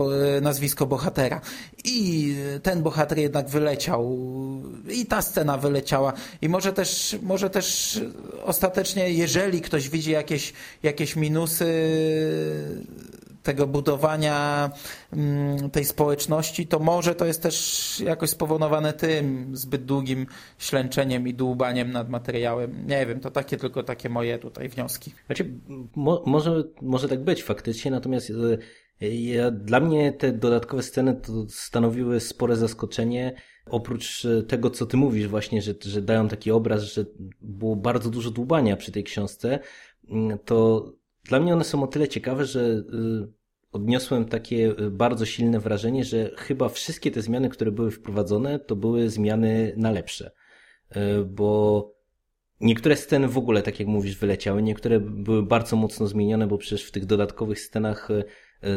nazwisko 0.42 0.86
bohatera, 0.86 1.40
i 1.84 2.36
ten 2.62 2.82
bohater 2.82 3.18
jednak 3.34 3.52
wyleciał, 3.52 4.18
i 4.90 5.06
ta 5.06 5.22
scena 5.22 5.58
wyleciała, 5.58 6.12
i 6.42 6.48
może 6.48 6.72
też, 6.72 7.18
może 7.22 7.50
też 7.50 8.00
ostatecznie, 8.44 9.10
jeżeli 9.10 9.60
ktoś 9.60 9.88
widzi 9.88 10.10
jakieś, 10.10 10.52
jakieś 10.82 11.16
minusy 11.16 11.66
tego 13.42 13.66
budowania 13.66 14.70
mm, 15.12 15.70
tej 15.70 15.84
społeczności, 15.84 16.66
to 16.66 16.78
może 16.78 17.14
to 17.14 17.24
jest 17.24 17.42
też 17.42 18.00
jakoś 18.00 18.30
spowodowane 18.30 18.92
tym 18.92 19.56
zbyt 19.56 19.84
długim 19.84 20.26
ślęczeniem 20.58 21.28
i 21.28 21.34
dłubaniem 21.34 21.92
nad 21.92 22.10
materiałem. 22.10 22.86
Nie 22.86 23.06
wiem, 23.06 23.20
to 23.20 23.30
takie 23.30 23.56
tylko 23.56 23.82
takie 23.82 24.08
moje 24.08 24.38
tutaj 24.38 24.68
wnioski. 24.68 25.12
Znaczy, 25.26 25.50
mo 25.96 26.22
może, 26.26 26.64
może 26.82 27.08
tak 27.08 27.24
być 27.24 27.42
faktycznie, 27.42 27.90
natomiast 27.90 28.30
e, 28.30 28.34
ja, 29.12 29.50
dla 29.50 29.80
mnie 29.80 30.12
te 30.12 30.32
dodatkowe 30.32 30.82
sceny 30.82 31.14
to 31.14 31.46
stanowiły 31.48 32.20
spore 32.20 32.56
zaskoczenie. 32.56 33.34
Oprócz 33.66 34.24
e, 34.24 34.42
tego, 34.42 34.70
co 34.70 34.86
ty 34.86 34.96
mówisz 34.96 35.28
właśnie, 35.28 35.62
że, 35.62 35.74
że 35.80 36.02
dają 36.02 36.28
taki 36.28 36.50
obraz, 36.50 36.82
że 36.82 37.04
było 37.40 37.76
bardzo 37.76 38.10
dużo 38.10 38.30
dłubania 38.30 38.76
przy 38.76 38.92
tej 38.92 39.04
książce, 39.04 39.58
mm, 40.08 40.38
to 40.44 40.84
dla 41.24 41.40
mnie 41.40 41.52
one 41.52 41.64
są 41.64 41.82
o 41.82 41.86
tyle 41.86 42.08
ciekawe, 42.08 42.44
że 42.44 42.60
y, 42.60 42.84
odniosłem 43.72 44.24
takie 44.24 44.80
y, 44.80 44.90
bardzo 44.90 45.26
silne 45.26 45.60
wrażenie, 45.60 46.04
że 46.04 46.30
chyba 46.36 46.68
wszystkie 46.68 47.10
te 47.10 47.22
zmiany, 47.22 47.48
które 47.48 47.72
były 47.72 47.90
wprowadzone, 47.90 48.58
to 48.58 48.76
były 48.76 49.10
zmiany 49.10 49.74
na 49.76 49.90
lepsze. 49.90 50.30
Bo 51.26 51.94
niektóre 52.60 52.96
sceny 52.96 53.28
w 53.28 53.38
ogóle, 53.38 53.62
tak 53.62 53.80
jak 53.80 53.88
mówisz, 53.88 54.16
wyleciały, 54.16 54.62
niektóre 54.62 55.00
były 55.00 55.42
bardzo 55.42 55.76
mocno 55.76 56.06
zmienione, 56.06 56.46
bo 56.46 56.58
przecież 56.58 56.84
w 56.84 56.90
tych 56.90 57.06
dodatkowych 57.06 57.60
scenach 57.60 58.08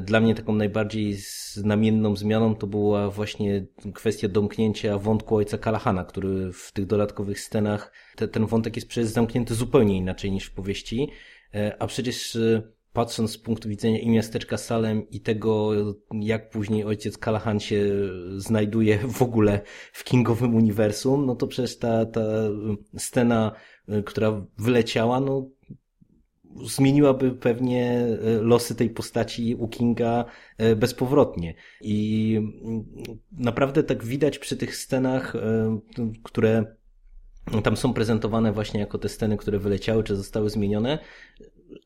dla 0.02 0.19
mnie 0.19 0.36
taką 0.36 0.56
najbardziej 0.56 1.15
znamienną 1.54 2.15
zmianą 2.15 2.56
to 2.56 2.67
była 2.67 3.10
właśnie 3.10 3.65
kwestia 3.93 4.28
domknięcia 4.28 4.97
wątku 4.97 5.36
ojca 5.36 5.58
Kalahana, 5.58 6.04
który 6.04 6.54
w 6.54 6.71
tych 6.71 6.86
dodatkowych 6.86 7.39
scenach, 7.39 7.91
te, 8.15 8.28
ten 8.28 8.45
wątek 8.45 8.76
jest 8.76 8.88
przecież 8.88 9.10
zamknięty 9.10 9.56
zupełnie 9.56 9.97
inaczej 9.97 10.32
niż 10.32 10.45
w 10.45 10.54
powieści. 10.54 11.10
E, 11.56 11.82
a 11.82 11.88
przecież 11.88 12.36
e, 12.36 12.62
patrząc 12.93 13.32
z 13.32 13.38
punktu 13.38 13.69
widzenia 13.69 14.00
i 14.00 14.10
miasteczka 14.10 14.58
Salem 14.58 15.10
i 15.10 15.21
tego, 15.21 15.71
jak 16.21 16.50
później 16.50 16.84
ojciec 16.84 17.17
Callahan 17.17 17.60
się 17.60 17.86
znajduje 18.38 18.97
w 18.97 19.21
ogóle 19.21 19.62
w 19.93 20.04
Kingowym 20.04 20.56
uniwersum, 20.56 21.26
no 21.26 21.36
to 21.36 21.47
przecież 21.47 21.78
ta, 21.78 22.06
ta 22.06 22.21
scena, 22.97 23.52
e, 23.88 24.04
która 24.04 24.45
wyleciała, 24.58 25.19
no 25.19 25.50
zmieniłaby 26.66 27.32
pewnie 27.32 28.08
losy 28.42 28.76
tej 28.76 28.90
postaci 28.90 29.56
u 29.56 29.68
Kinga 29.68 30.26
bezpowrotnie. 30.76 31.56
I 31.82 32.36
mm, 32.38 32.86
naprawdę 33.32 33.84
tak 33.84 34.04
widać 34.04 34.40
przy 34.40 34.58
tych 34.58 34.76
scenach, 34.76 35.34
które 36.24 36.66
tam 37.64 37.78
są 37.78 37.94
prezentowane 37.94 38.52
właśnie 38.52 38.80
jako 38.80 38.98
te 38.98 39.10
sceny, 39.10 39.38
które 39.38 39.60
wyleciały, 39.60 40.04
czy 40.04 40.16
zostały 40.16 40.50
zmienione, 40.50 41.00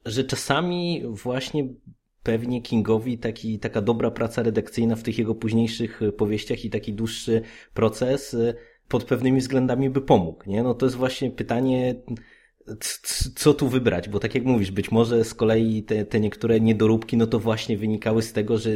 że 0.05 0.23
czasami 0.23 1.01
właśnie 1.05 1.67
pewnie 2.23 2.61
Kingowi 2.61 3.17
taki, 3.17 3.59
taka 3.59 3.81
dobra 3.81 4.11
praca 4.11 4.43
redakcyjna 4.43 4.95
w 4.95 5.03
tych 5.03 5.17
jego 5.17 5.35
późniejszych 5.35 6.01
powieściach 6.17 6.65
i 6.65 6.69
taki 6.69 6.93
dłuższy 6.93 7.41
proces 7.73 8.35
pod 8.87 9.03
pewnymi 9.03 9.39
względami 9.39 9.89
by 9.89 10.01
pomógł, 10.01 10.49
nie? 10.49 10.63
No 10.63 10.73
to 10.73 10.85
jest 10.85 10.95
właśnie 10.95 11.31
pytanie, 11.31 11.95
co 13.35 13.53
tu 13.53 13.67
wybrać, 13.67 14.09
bo 14.09 14.19
tak 14.19 14.35
jak 14.35 14.45
mówisz, 14.45 14.71
być 14.71 14.91
może 14.91 15.23
z 15.23 15.33
kolei 15.33 15.83
te, 15.83 16.05
te 16.05 16.19
niektóre 16.19 16.59
niedoróbki, 16.59 17.17
no 17.17 17.27
to 17.27 17.39
właśnie 17.39 17.77
wynikały 17.77 18.21
z 18.21 18.33
tego, 18.33 18.57
że 18.57 18.69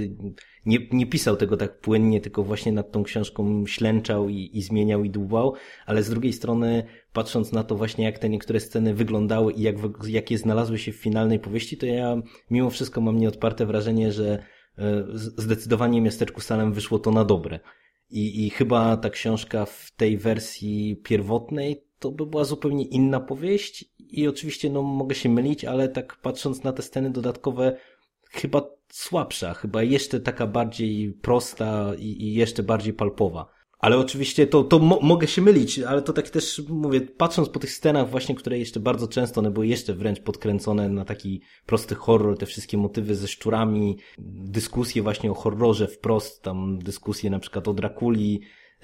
nie, 0.65 0.79
nie 0.91 1.05
pisał 1.05 1.35
tego 1.35 1.57
tak 1.57 1.79
płynnie, 1.79 2.21
tylko 2.21 2.43
właśnie 2.43 2.71
nad 2.71 2.91
tą 2.91 3.03
książką 3.03 3.65
ślęczał 3.65 4.29
i, 4.29 4.49
i 4.53 4.61
zmieniał 4.61 5.03
i 5.03 5.09
dłubał, 5.09 5.53
ale 5.85 6.03
z 6.03 6.09
drugiej 6.09 6.33
strony, 6.33 6.83
patrząc 7.13 7.51
na 7.51 7.63
to 7.63 7.75
właśnie, 7.75 8.05
jak 8.05 8.19
te 8.19 8.29
niektóre 8.29 8.59
sceny 8.59 8.93
wyglądały 8.93 9.53
i 9.53 9.61
jak, 9.61 9.75
jakie 10.07 10.37
znalazły 10.37 10.77
się 10.79 10.91
w 10.91 10.95
finalnej 10.95 11.39
powieści, 11.39 11.77
to 11.77 11.85
ja 11.85 12.21
mimo 12.51 12.69
wszystko 12.69 13.01
mam 13.01 13.19
nieodparte 13.19 13.65
wrażenie, 13.65 14.11
że 14.11 14.43
e, 14.77 15.03
zdecydowanie 15.13 16.01
miasteczku 16.01 16.41
Salem 16.41 16.73
wyszło 16.73 16.99
to 16.99 17.11
na 17.11 17.25
dobre. 17.25 17.59
I, 18.09 18.45
I 18.45 18.49
chyba 18.49 18.97
ta 18.97 19.09
książka 19.09 19.65
w 19.65 19.91
tej 19.97 20.17
wersji 20.17 21.01
pierwotnej 21.03 21.84
to 21.99 22.11
by 22.11 22.25
była 22.25 22.43
zupełnie 22.43 22.85
inna 22.85 23.19
powieść 23.19 23.85
i 23.99 24.27
oczywiście 24.27 24.69
no 24.69 24.81
mogę 24.81 25.15
się 25.15 25.29
mylić, 25.29 25.65
ale 25.65 25.89
tak 25.89 26.15
patrząc 26.21 26.63
na 26.63 26.73
te 26.73 26.81
sceny 26.81 27.09
dodatkowe 27.09 27.77
chyba 28.31 28.61
słabsza, 28.89 29.53
chyba 29.53 29.83
jeszcze 29.83 30.19
taka 30.19 30.47
bardziej 30.47 31.13
prosta 31.13 31.91
i, 31.97 32.23
i 32.23 32.33
jeszcze 32.33 32.63
bardziej 32.63 32.93
palpowa. 32.93 33.55
Ale 33.79 33.97
oczywiście 33.97 34.47
to, 34.47 34.63
to 34.63 34.79
mo 34.79 34.99
mogę 35.01 35.27
się 35.27 35.41
mylić, 35.41 35.79
ale 35.79 36.01
to 36.01 36.13
tak 36.13 36.29
też 36.29 36.61
mówię, 36.69 37.01
patrząc 37.01 37.49
po 37.49 37.59
tych 37.59 37.71
scenach 37.71 38.09
właśnie, 38.09 38.35
które 38.35 38.59
jeszcze 38.59 38.79
bardzo 38.79 39.07
często 39.07 39.39
one 39.39 39.51
były 39.51 39.67
jeszcze 39.67 39.93
wręcz 39.93 40.19
podkręcone 40.19 40.89
na 40.89 41.05
taki 41.05 41.41
prosty 41.65 41.95
horror, 41.95 42.37
te 42.37 42.45
wszystkie 42.45 42.77
motywy 42.77 43.15
ze 43.15 43.27
szczurami, 43.27 43.97
dyskusje 44.17 45.01
właśnie 45.01 45.31
o 45.31 45.33
horrorze 45.33 45.87
wprost, 45.87 46.41
tam 46.41 46.79
dyskusje 46.79 47.29
na 47.29 47.39
przykład 47.39 47.67
o 47.67 47.73
Drakuli 47.73 48.41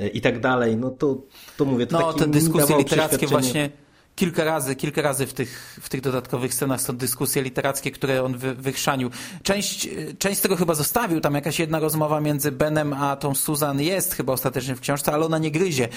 i 0.08 0.22
tak 0.22 0.40
dalej, 0.40 0.78
no 0.78 0.90
to, 0.90 1.18
to 1.58 1.66
mówię, 1.66 1.88
to 1.88 2.00
No, 2.00 2.14
te 2.14 2.28
dyskusje 2.28 2.78
literackie 2.78 3.28
właśnie 3.28 3.70
kilka 4.16 4.44
razy, 4.44 4.76
kilka 4.76 5.02
razy 5.02 5.28
w 5.28 5.34
tych, 5.34 5.80
w 5.82 5.90
tych 5.90 6.02
dodatkowych 6.02 6.54
scenach 6.54 6.82
są 6.82 6.98
dyskusje 6.98 7.42
literackie, 7.42 7.92
które 7.92 8.24
on 8.24 8.38
wy, 8.38 8.56
wychrzanił. 8.56 9.10
Część, 9.44 9.90
część 10.18 10.40
z 10.40 10.42
tego 10.42 10.56
chyba 10.56 10.74
zostawił, 10.74 11.22
tam 11.22 11.36
jakaś 11.36 11.60
jedna 11.60 11.80
rozmowa 11.80 12.22
między 12.22 12.52
Benem 12.52 12.94
a 12.94 13.16
tą 13.16 13.36
Susan 13.36 13.82
jest 13.82 14.14
chyba 14.14 14.34
ostatecznie 14.34 14.76
w 14.76 14.80
książce, 14.80 15.12
ale 15.12 15.26
ona 15.26 15.38
nie 15.38 15.52
gryzie. 15.52 15.88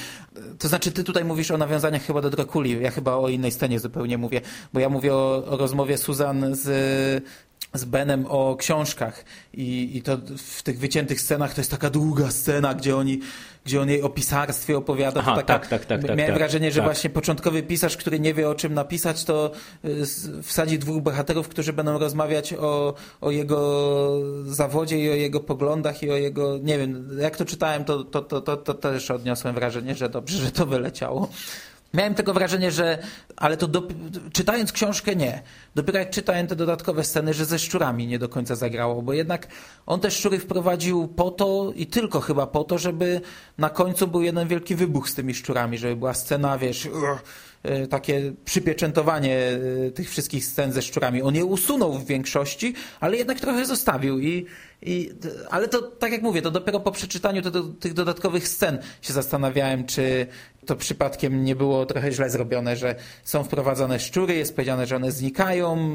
To 0.58 0.68
znaczy 0.68 0.92
ty 0.92 1.04
tutaj 1.04 1.24
mówisz 1.24 1.50
o 1.50 1.58
nawiązaniach 1.58 2.02
chyba 2.02 2.20
do 2.20 2.30
Drakuli, 2.30 2.82
ja 2.82 2.90
chyba 2.90 3.16
o 3.16 3.28
innej 3.28 3.52
scenie 3.52 3.80
zupełnie 3.80 4.18
mówię, 4.18 4.40
bo 4.72 4.80
ja 4.80 4.88
mówię 4.88 5.14
o, 5.14 5.44
o 5.46 5.56
rozmowie 5.56 5.98
Susan 5.98 6.54
z 6.54 7.24
z 7.74 7.84
Benem 7.84 8.26
o 8.28 8.56
książkach 8.56 9.24
I, 9.52 9.96
i 9.96 10.02
to 10.02 10.18
w 10.36 10.62
tych 10.62 10.78
wyciętych 10.78 11.20
scenach 11.20 11.54
to 11.54 11.60
jest 11.60 11.70
taka 11.70 11.90
długa 11.90 12.30
scena, 12.30 12.74
gdzie 12.74 12.96
oni, 12.96 13.20
gdzie 13.64 13.80
on 13.80 13.88
jej 13.88 14.02
o 14.02 14.08
pisarstwie 14.08 14.76
opowiada. 14.76 15.20
Aha, 15.20 15.36
taka, 15.36 15.58
tak, 15.58 15.66
tak, 15.68 15.84
tak, 15.84 16.02
miałem 16.02 16.18
tak, 16.18 16.34
wrażenie, 16.34 16.70
że 16.70 16.80
tak. 16.80 16.84
właśnie 16.84 17.10
początkowy 17.10 17.62
pisarz, 17.62 17.96
który 17.96 18.20
nie 18.20 18.34
wie 18.34 18.48
o 18.48 18.54
czym 18.54 18.74
napisać, 18.74 19.24
to 19.24 19.50
y, 19.84 20.02
wsadzi 20.42 20.78
dwóch 20.78 21.02
bohaterów, 21.02 21.48
którzy 21.48 21.72
będą 21.72 21.98
rozmawiać 21.98 22.52
o, 22.52 22.94
o 23.20 23.30
jego 23.30 24.20
zawodzie 24.46 24.98
i 24.98 25.10
o 25.10 25.14
jego 25.14 25.40
poglądach 25.40 26.02
i 26.02 26.10
o 26.10 26.16
jego, 26.16 26.58
nie 26.58 26.78
wiem, 26.78 27.18
jak 27.20 27.36
to 27.36 27.44
czytałem, 27.44 27.84
to, 27.84 28.04
to, 28.04 28.22
to, 28.22 28.40
to, 28.40 28.56
to 28.56 28.74
też 28.74 29.10
odniosłem 29.10 29.54
wrażenie, 29.54 29.94
że 29.94 30.08
dobrze, 30.08 30.38
że 30.38 30.50
to 30.50 30.66
wyleciało. 30.66 31.28
Miałem 31.94 32.14
tego 32.14 32.34
wrażenie, 32.34 32.70
że, 32.70 32.98
ale 33.36 33.56
to 33.56 33.68
do, 33.68 33.82
czytając 34.32 34.72
książkę 34.72 35.16
nie. 35.16 35.42
Dopiero 35.74 35.98
jak 35.98 36.10
czytałem 36.10 36.46
te 36.46 36.56
dodatkowe 36.56 37.04
sceny, 37.04 37.34
że 37.34 37.44
ze 37.44 37.58
szczurami 37.58 38.06
nie 38.06 38.18
do 38.18 38.28
końca 38.28 38.54
zagrało, 38.54 39.02
bo 39.02 39.12
jednak 39.12 39.48
on 39.86 40.00
te 40.00 40.10
szczury 40.10 40.38
wprowadził 40.38 41.08
po 41.08 41.30
to 41.30 41.72
i 41.76 41.86
tylko 41.86 42.20
chyba 42.20 42.46
po 42.46 42.64
to, 42.64 42.78
żeby 42.78 43.20
na 43.58 43.70
końcu 43.70 44.06
był 44.08 44.22
jeden 44.22 44.48
wielki 44.48 44.74
wybuch 44.74 45.08
z 45.08 45.14
tymi 45.14 45.34
szczurami, 45.34 45.78
żeby 45.78 45.96
była 45.96 46.14
scena, 46.14 46.58
wiesz, 46.58 46.86
e, 46.86 46.90
takie 47.90 48.32
przypieczętowanie 48.44 49.38
e, 49.86 49.90
tych 49.90 50.10
wszystkich 50.10 50.44
scen 50.44 50.72
ze 50.72 50.82
szczurami. 50.82 51.22
On 51.22 51.34
je 51.34 51.44
usunął 51.44 51.92
w 51.92 52.06
większości, 52.06 52.74
ale 53.00 53.16
jednak 53.16 53.40
trochę 53.40 53.66
zostawił 53.66 54.20
i, 54.20 54.46
i 54.82 55.10
ale 55.50 55.68
to, 55.68 55.82
tak 55.82 56.12
jak 56.12 56.22
mówię, 56.22 56.42
to 56.42 56.50
dopiero 56.50 56.80
po 56.80 56.92
przeczytaniu 56.92 57.42
to, 57.42 57.50
do, 57.50 57.62
tych 57.62 57.94
dodatkowych 57.94 58.48
scen 58.48 58.78
się 59.02 59.12
zastanawiałem, 59.12 59.86
czy 59.86 60.26
to 60.66 60.76
przypadkiem 60.76 61.44
nie 61.44 61.56
było 61.56 61.86
trochę 61.86 62.12
źle 62.12 62.30
zrobione, 62.30 62.76
że 62.76 62.94
są 63.24 63.44
wprowadzone 63.44 64.00
szczury, 64.00 64.34
jest 64.34 64.56
powiedziane, 64.56 64.86
że 64.86 64.96
one 64.96 65.12
znikają, 65.12 65.90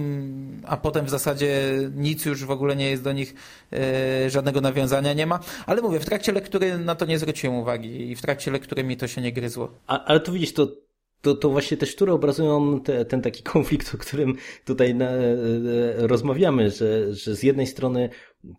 a 0.64 0.78
potem 0.78 1.06
w 1.06 1.10
zasadzie 1.10 1.62
nic 1.96 2.26
już 2.26 2.46
w 2.46 2.52
ogóle 2.52 2.76
nie 2.76 2.90
jest 2.90 3.04
do 3.04 3.12
nich, 3.12 3.36
e, 3.74 4.30
żadnego 4.30 4.62
nawiązania 4.62 5.14
nie 5.14 5.26
ma. 5.26 5.40
Ale 5.66 5.82
mówię, 5.82 6.00
w 6.00 6.06
trakcie 6.06 6.32
lektury 6.32 6.78
na 6.78 6.96
to 6.96 7.06
nie 7.06 7.20
zwróciłem 7.20 7.56
uwagi 7.56 8.12
i 8.12 8.16
w 8.16 8.22
trakcie 8.22 8.52
lektury 8.52 8.84
mi 8.84 8.98
to 8.98 9.08
się 9.08 9.22
nie 9.22 9.34
gryzło. 9.34 9.72
A, 9.88 10.06
ale 10.06 10.20
tu 10.20 10.32
widzisz, 10.32 10.54
to 10.54 10.68
to, 11.22 11.36
to 11.36 11.50
właśnie 11.50 11.78
te 11.78 11.86
szczury 11.86 12.12
obrazują 12.12 12.82
te, 12.82 13.06
ten 13.06 13.22
taki 13.22 13.44
konflikt, 13.54 13.96
o 13.96 13.98
którym 13.98 14.36
tutaj 14.66 14.96
na, 14.96 15.10
e, 15.10 15.38
rozmawiamy, 15.98 16.72
że, 16.72 17.14
że 17.14 17.36
z 17.36 17.44
jednej 17.44 17.68
strony 17.68 18.10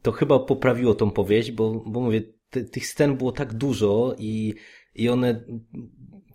to 0.03 0.12
chyba 0.12 0.38
poprawiło 0.38 0.94
tą 0.94 1.11
powieść, 1.11 1.53
bo, 1.53 1.83
bo 1.87 2.01
mówię, 2.01 2.23
ty, 2.51 2.64
tych 2.64 2.87
scen 2.87 3.16
było 3.16 3.33
tak 3.33 3.55
dużo 3.55 4.14
i, 4.18 4.55
i 4.94 5.09
one 5.09 5.44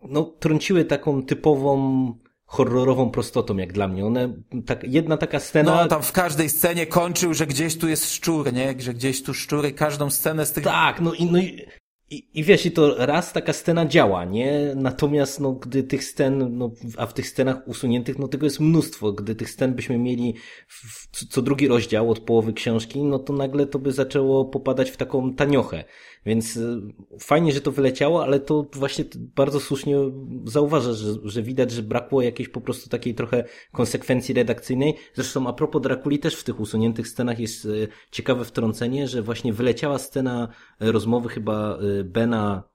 no, 0.03 0.23
trąciły 0.23 0.85
taką 0.85 1.23
typową 1.23 2.13
horrorową 2.45 3.11
prostotą, 3.11 3.57
jak 3.57 3.73
dla 3.73 3.88
mnie. 3.88 4.05
One, 4.05 4.33
tak, 4.65 4.83
jedna 4.83 5.17
taka 5.17 5.39
scena... 5.39 5.75
No, 5.75 5.88
tam 5.88 6.03
w 6.03 6.11
każdej 6.11 6.49
scenie 6.49 6.88
kończył, 6.88 7.33
że 7.33 7.47
gdzieś 7.47 7.77
tu 7.77 7.88
jest 7.88 8.13
szczur, 8.13 8.53
nie? 8.53 8.75
Że 8.79 8.93
gdzieś 8.93 9.23
tu 9.23 9.33
szczury, 9.33 9.71
każdą 9.71 10.09
scenę 10.09 10.45
z 10.45 10.51
tych... 10.51 10.63
Tak, 10.63 11.01
no 11.01 11.13
i, 11.13 11.25
no 11.25 11.39
i 11.39 11.65
i, 12.09 12.27
I 12.33 12.43
wiesz, 12.43 12.65
i 12.65 12.71
to 12.71 13.05
raz 13.05 13.33
taka 13.33 13.53
scena 13.53 13.85
działa, 13.85 14.25
nie? 14.25 14.73
Natomiast, 14.75 15.39
no, 15.39 15.51
gdy 15.51 15.83
tych 15.83 16.03
scen, 16.03 16.57
no, 16.57 16.71
a 16.97 17.05
w 17.05 17.13
tych 17.13 17.27
scenach 17.27 17.67
usuniętych, 17.67 18.19
no, 18.19 18.27
tego 18.27 18.45
jest 18.45 18.59
mnóstwo. 18.59 19.13
Gdy 19.13 19.35
tych 19.35 19.49
scen 19.49 19.73
byśmy 19.73 19.97
mieli 19.97 20.35
w, 20.67 21.27
co 21.29 21.41
drugi 21.41 21.67
rozdział 21.67 22.11
od 22.11 22.19
połowy 22.19 22.53
książki, 22.53 23.03
no 23.03 23.19
to 23.19 23.33
nagle 23.33 23.67
to 23.67 23.79
by 23.79 23.91
zaczęło 23.91 24.45
popadać 24.45 24.91
w 24.91 24.97
taką 24.97 25.35
taniochę. 25.35 25.83
Więc 26.25 26.57
y, 26.57 26.81
fajnie, 27.19 27.51
że 27.51 27.61
to 27.61 27.71
wyleciało, 27.71 28.23
ale 28.23 28.39
to 28.39 28.65
właśnie 28.73 29.05
bardzo 29.15 29.59
słusznie 29.59 29.97
zauważasz, 30.45 30.97
że, 30.97 31.13
że 31.23 31.41
widać, 31.41 31.71
że 31.71 31.83
brakło 31.83 32.21
jakiejś 32.21 32.49
po 32.49 32.61
prostu 32.61 32.89
takiej 32.89 33.15
trochę 33.15 33.43
konsekwencji 33.71 34.33
redakcyjnej. 34.33 34.95
Zresztą 35.13 35.47
a 35.47 35.53
propos 35.53 35.81
Drakuli 35.81 36.19
też 36.19 36.35
w 36.35 36.43
tych 36.43 36.59
usuniętych 36.59 37.07
scenach 37.07 37.39
jest 37.39 37.65
y, 37.65 37.88
ciekawe 38.11 38.45
wtrącenie, 38.45 39.07
że 39.07 39.21
właśnie 39.21 39.53
wyleciała 39.53 39.99
scena 39.99 40.47
rozmowy 40.79 41.29
chyba 41.29 41.79
y, 41.99 42.03
Bena 42.03 42.74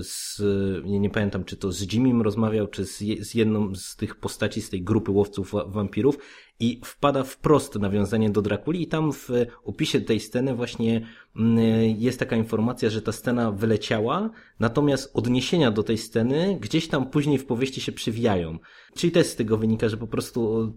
z, 0.00 0.42
nie, 0.84 1.00
nie 1.00 1.10
pamiętam, 1.10 1.44
czy 1.44 1.56
to 1.56 1.72
z 1.72 1.92
Jimim 1.92 2.22
rozmawiał, 2.22 2.66
czy 2.66 2.84
z, 2.84 2.98
z 2.98 3.34
jedną 3.34 3.74
z 3.74 3.96
tych 3.96 4.14
postaci 4.16 4.62
z 4.62 4.70
tej 4.70 4.82
grupy 4.82 5.10
łowców 5.10 5.54
wampirów 5.66 6.18
i 6.60 6.80
wpada 6.84 7.22
wprost 7.22 7.74
nawiązanie 7.74 8.30
do 8.30 8.42
Drakuli 8.42 8.82
i 8.82 8.86
tam 8.86 9.12
w 9.12 9.28
opisie 9.64 10.00
tej 10.00 10.20
sceny 10.20 10.54
właśnie 10.54 11.06
mm, 11.36 11.58
jest 11.98 12.18
taka 12.18 12.36
informacja, 12.36 12.90
że 12.90 13.02
ta 13.02 13.12
scena 13.12 13.52
wyleciała, 13.52 14.30
natomiast 14.60 15.10
odniesienia 15.14 15.70
do 15.70 15.82
tej 15.82 15.98
sceny 15.98 16.58
gdzieś 16.60 16.88
tam 16.88 17.10
później 17.10 17.38
w 17.38 17.46
powieści 17.46 17.80
się 17.80 17.92
przywijają. 17.92 18.58
Czyli 18.94 19.12
też 19.12 19.26
z 19.26 19.36
tego 19.36 19.56
wynika, 19.56 19.88
że 19.88 19.96
po 19.96 20.06
prostu 20.06 20.72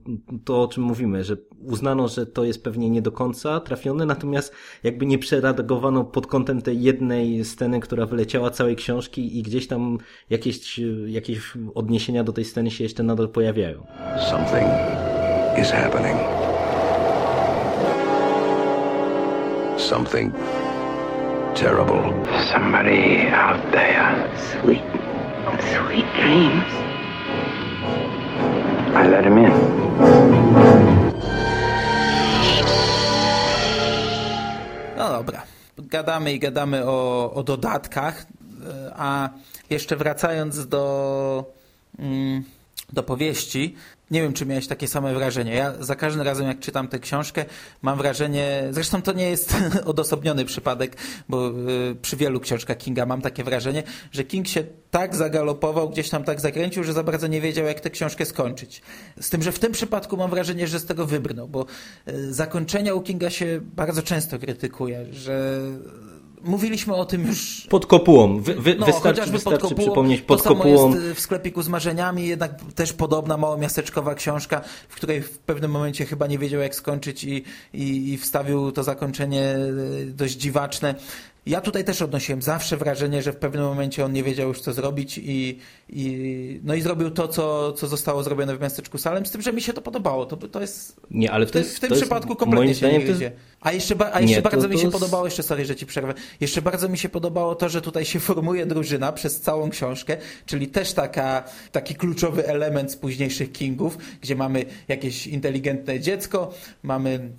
to, 0.46 0.62
o 0.62 0.68
czym 0.68 0.84
mówimy, 0.84 1.24
że 1.24 1.38
uznano, 1.66 2.08
że 2.08 2.26
to 2.26 2.44
jest 2.44 2.64
pewnie 2.64 2.90
nie 2.90 3.02
do 3.02 3.12
końca 3.12 3.60
trafione, 3.60 4.06
natomiast 4.06 4.54
jakby 4.84 5.06
nie 5.06 5.18
przeredagowano 5.18 6.04
pod 6.04 6.28
kątem 6.28 6.62
tej 6.62 6.82
jednej 6.82 7.46
sceny, 7.46 7.80
która 7.80 8.06
wyleciała 8.06 8.50
całej 8.50 8.76
książki 8.76 9.40
i 9.40 9.44
gdzieś 9.44 9.68
tam 9.68 9.98
jakieś, 10.30 10.80
jakieś 11.08 11.54
odniesienia 11.76 12.24
do 12.24 12.34
tej 12.34 12.46
sceny 12.46 12.72
się 12.72 12.84
jeszcze 12.84 13.04
nadal 13.04 13.30
pojawiają. 13.30 13.86
Something 14.30 14.70
is 15.62 15.72
happening. 15.72 16.18
Something 19.78 20.34
terrible. 21.56 22.14
Somebody 22.52 23.32
out 23.34 23.72
there. 23.72 24.30
Sweet, 24.38 24.84
sweet 25.60 26.06
dreams. 26.16 26.87
I 28.98 29.08
let 29.08 29.26
him 29.26 29.38
in. 29.38 29.52
No 34.98 35.10
dobra. 35.10 35.44
Gadamy 35.78 36.34
i 36.34 36.40
gadamy 36.40 36.86
o, 36.86 37.32
o 37.34 37.44
dodatkach, 37.44 38.26
a 38.96 39.30
jeszcze 39.70 39.96
wracając 39.96 40.68
do, 40.68 41.54
mm, 42.00 42.44
do 42.94 43.04
powieści, 43.04 43.76
nie 44.12 44.22
wiem, 44.22 44.34
czy 44.34 44.46
miałeś 44.46 44.68
takie 44.68 44.88
same 44.88 45.14
wrażenie. 45.14 45.56
Ja 45.56 45.74
za 45.80 45.96
każdym 45.96 46.22
razem, 46.22 46.48
jak 46.48 46.60
czytam 46.60 46.88
tę 46.88 47.00
książkę, 47.00 47.46
mam 47.82 47.98
wrażenie, 47.98 48.68
zresztą 48.72 49.02
to 49.02 49.14
nie 49.14 49.30
jest 49.30 49.56
odosobniony 49.86 50.46
przypadek, 50.46 50.98
bo 51.30 51.50
y, 51.50 51.96
przy 52.02 52.18
wielu 52.18 52.40
książkach 52.40 52.78
Kinga 52.78 53.06
mam 53.06 53.22
takie 53.22 53.44
wrażenie, 53.44 53.84
że 54.12 54.24
King 54.24 54.48
się 54.48 54.64
tak 54.92 55.16
zagalopował, 55.16 55.90
gdzieś 55.90 56.10
tam 56.10 56.24
tak 56.24 56.42
zakręcił, 56.42 56.84
że 56.84 56.94
za 56.94 57.04
bardzo 57.04 57.28
nie 57.28 57.42
wiedział, 57.42 57.66
jak 57.66 57.80
tę 57.80 57.90
książkę 57.90 58.26
skończyć. 58.26 58.82
Z 59.22 59.30
tym, 59.30 59.44
że 59.44 59.52
w 59.52 59.60
tym 59.60 59.72
przypadku 59.72 60.18
mam 60.18 60.30
wrażenie, 60.30 60.68
że 60.68 60.80
z 60.80 60.86
tego 60.86 61.06
wybrnął, 61.06 61.48
bo 61.48 61.66
y, 62.08 62.34
zakończenia 62.34 62.94
u 62.94 63.02
Kinga 63.02 63.30
się 63.30 63.60
bardzo 63.62 64.04
często 64.04 64.40
krytykuje, 64.40 65.06
że 65.14 65.62
mówiliśmy 66.44 66.96
o 66.96 67.06
tym 67.06 67.28
już 67.28 67.68
Pod 67.70 67.86
kopułą. 67.86 68.42
Wy, 68.42 68.54
wy, 68.54 68.76
no, 68.76 68.86
wystarczy, 68.86 69.10
chociażby 69.10 69.34
wystarczy 69.34 69.60
pod 69.60 69.70
kopułą. 69.70 69.88
przypomnieć 69.88 70.22
to 70.22 70.28
pod 70.28 70.42
samo 70.42 70.56
kopułą. 70.56 70.96
jest 70.96 71.06
w 71.08 71.20
sklepiku 71.20 71.62
z 71.62 71.70
marzeniami, 71.70 72.28
jednak 72.28 72.52
też 72.76 72.94
podobna 72.94 73.38
małomiasteczkowa 73.38 74.16
książka, 74.16 74.62
w 74.90 74.96
której 74.96 75.22
w 75.22 75.38
pewnym 75.38 75.72
momencie 75.72 76.06
chyba 76.06 76.28
nie 76.28 76.40
wiedział 76.40 76.62
jak 76.62 76.76
skończyć 76.76 77.24
i, 77.24 77.44
i, 77.74 78.14
i 78.14 78.18
wstawił 78.18 78.72
to 78.72 78.84
zakończenie 78.84 79.44
e, 79.44 80.06
dość 80.06 80.34
dziwaczne. 80.34 80.96
Ja 81.48 81.62
tutaj 81.62 81.84
też 81.84 82.02
odnosiłem 82.02 82.42
zawsze 82.42 82.78
wrażenie, 82.78 83.22
że 83.22 83.32
w 83.34 83.36
pewnym 83.36 83.64
momencie 83.64 84.06
on 84.06 84.14
nie 84.14 84.24
wiedział 84.24 84.48
już 84.48 84.62
co 84.62 84.74
zrobić 84.74 85.18
i, 85.18 85.60
i, 85.90 86.60
no 86.64 86.76
i 86.76 86.82
zrobił 86.82 87.12
to, 87.12 87.28
co, 87.28 87.74
co 87.74 87.88
zostało 87.88 88.24
zrobione 88.24 88.58
w 88.58 88.62
miasteczku 88.62 88.98
Salem, 88.98 89.26
z 89.26 89.32
tym, 89.32 89.42
że 89.42 89.54
mi 89.54 89.62
się 89.62 89.74
to 89.74 89.82
podobało. 89.82 90.26
To, 90.26 90.38
to 90.38 90.62
jest 90.62 91.02
Nie, 91.12 91.32
ale 91.32 91.46
w 91.46 91.50
to 91.50 91.54
tym, 91.54 91.64
jest, 91.64 91.78
w 91.78 91.80
tym 91.80 91.90
to 91.90 91.96
jest, 91.96 92.04
przypadku 92.04 92.36
kompletnie 92.36 92.76
się 92.76 92.92
nie 92.92 93.00
wiedzie. 93.00 93.32
A 93.62 93.72
jeszcze, 93.72 93.96
ba- 93.96 94.10
a 94.14 94.20
jeszcze 94.22 94.36
Nie, 94.36 94.42
to- 94.42 94.50
bardzo 94.50 94.68
mi 94.68 94.74
to 94.74 94.80
się 94.82 94.88
jest- 94.88 95.00
podobało, 95.00 95.26
jeszcze 95.26 95.44
sorry, 95.44 95.66
że 95.66 95.76
ci 95.76 95.86
przerwę, 95.86 96.14
jeszcze 96.42 96.62
bardzo 96.62 96.90
mi 96.90 96.98
się 96.98 97.10
podobało 97.10 97.56
to, 97.56 97.70
że 97.70 97.82
tutaj 97.82 98.06
się 98.06 98.20
formuje 98.20 98.66
drużyna 98.66 99.12
przez 99.12 99.42
całą 99.42 99.70
książkę, 99.70 100.18
czyli 100.46 100.68
też 100.68 100.94
taka, 100.94 101.44
taki 101.72 101.96
kluczowy 101.96 102.48
element 102.48 102.92
z 102.92 102.96
późniejszych 102.96 103.52
Kingów, 103.52 103.98
gdzie 104.22 104.36
mamy 104.36 104.66
jakieś 104.88 105.28
inteligentne 105.28 106.00
dziecko, 106.00 106.54
mamy 106.84 107.30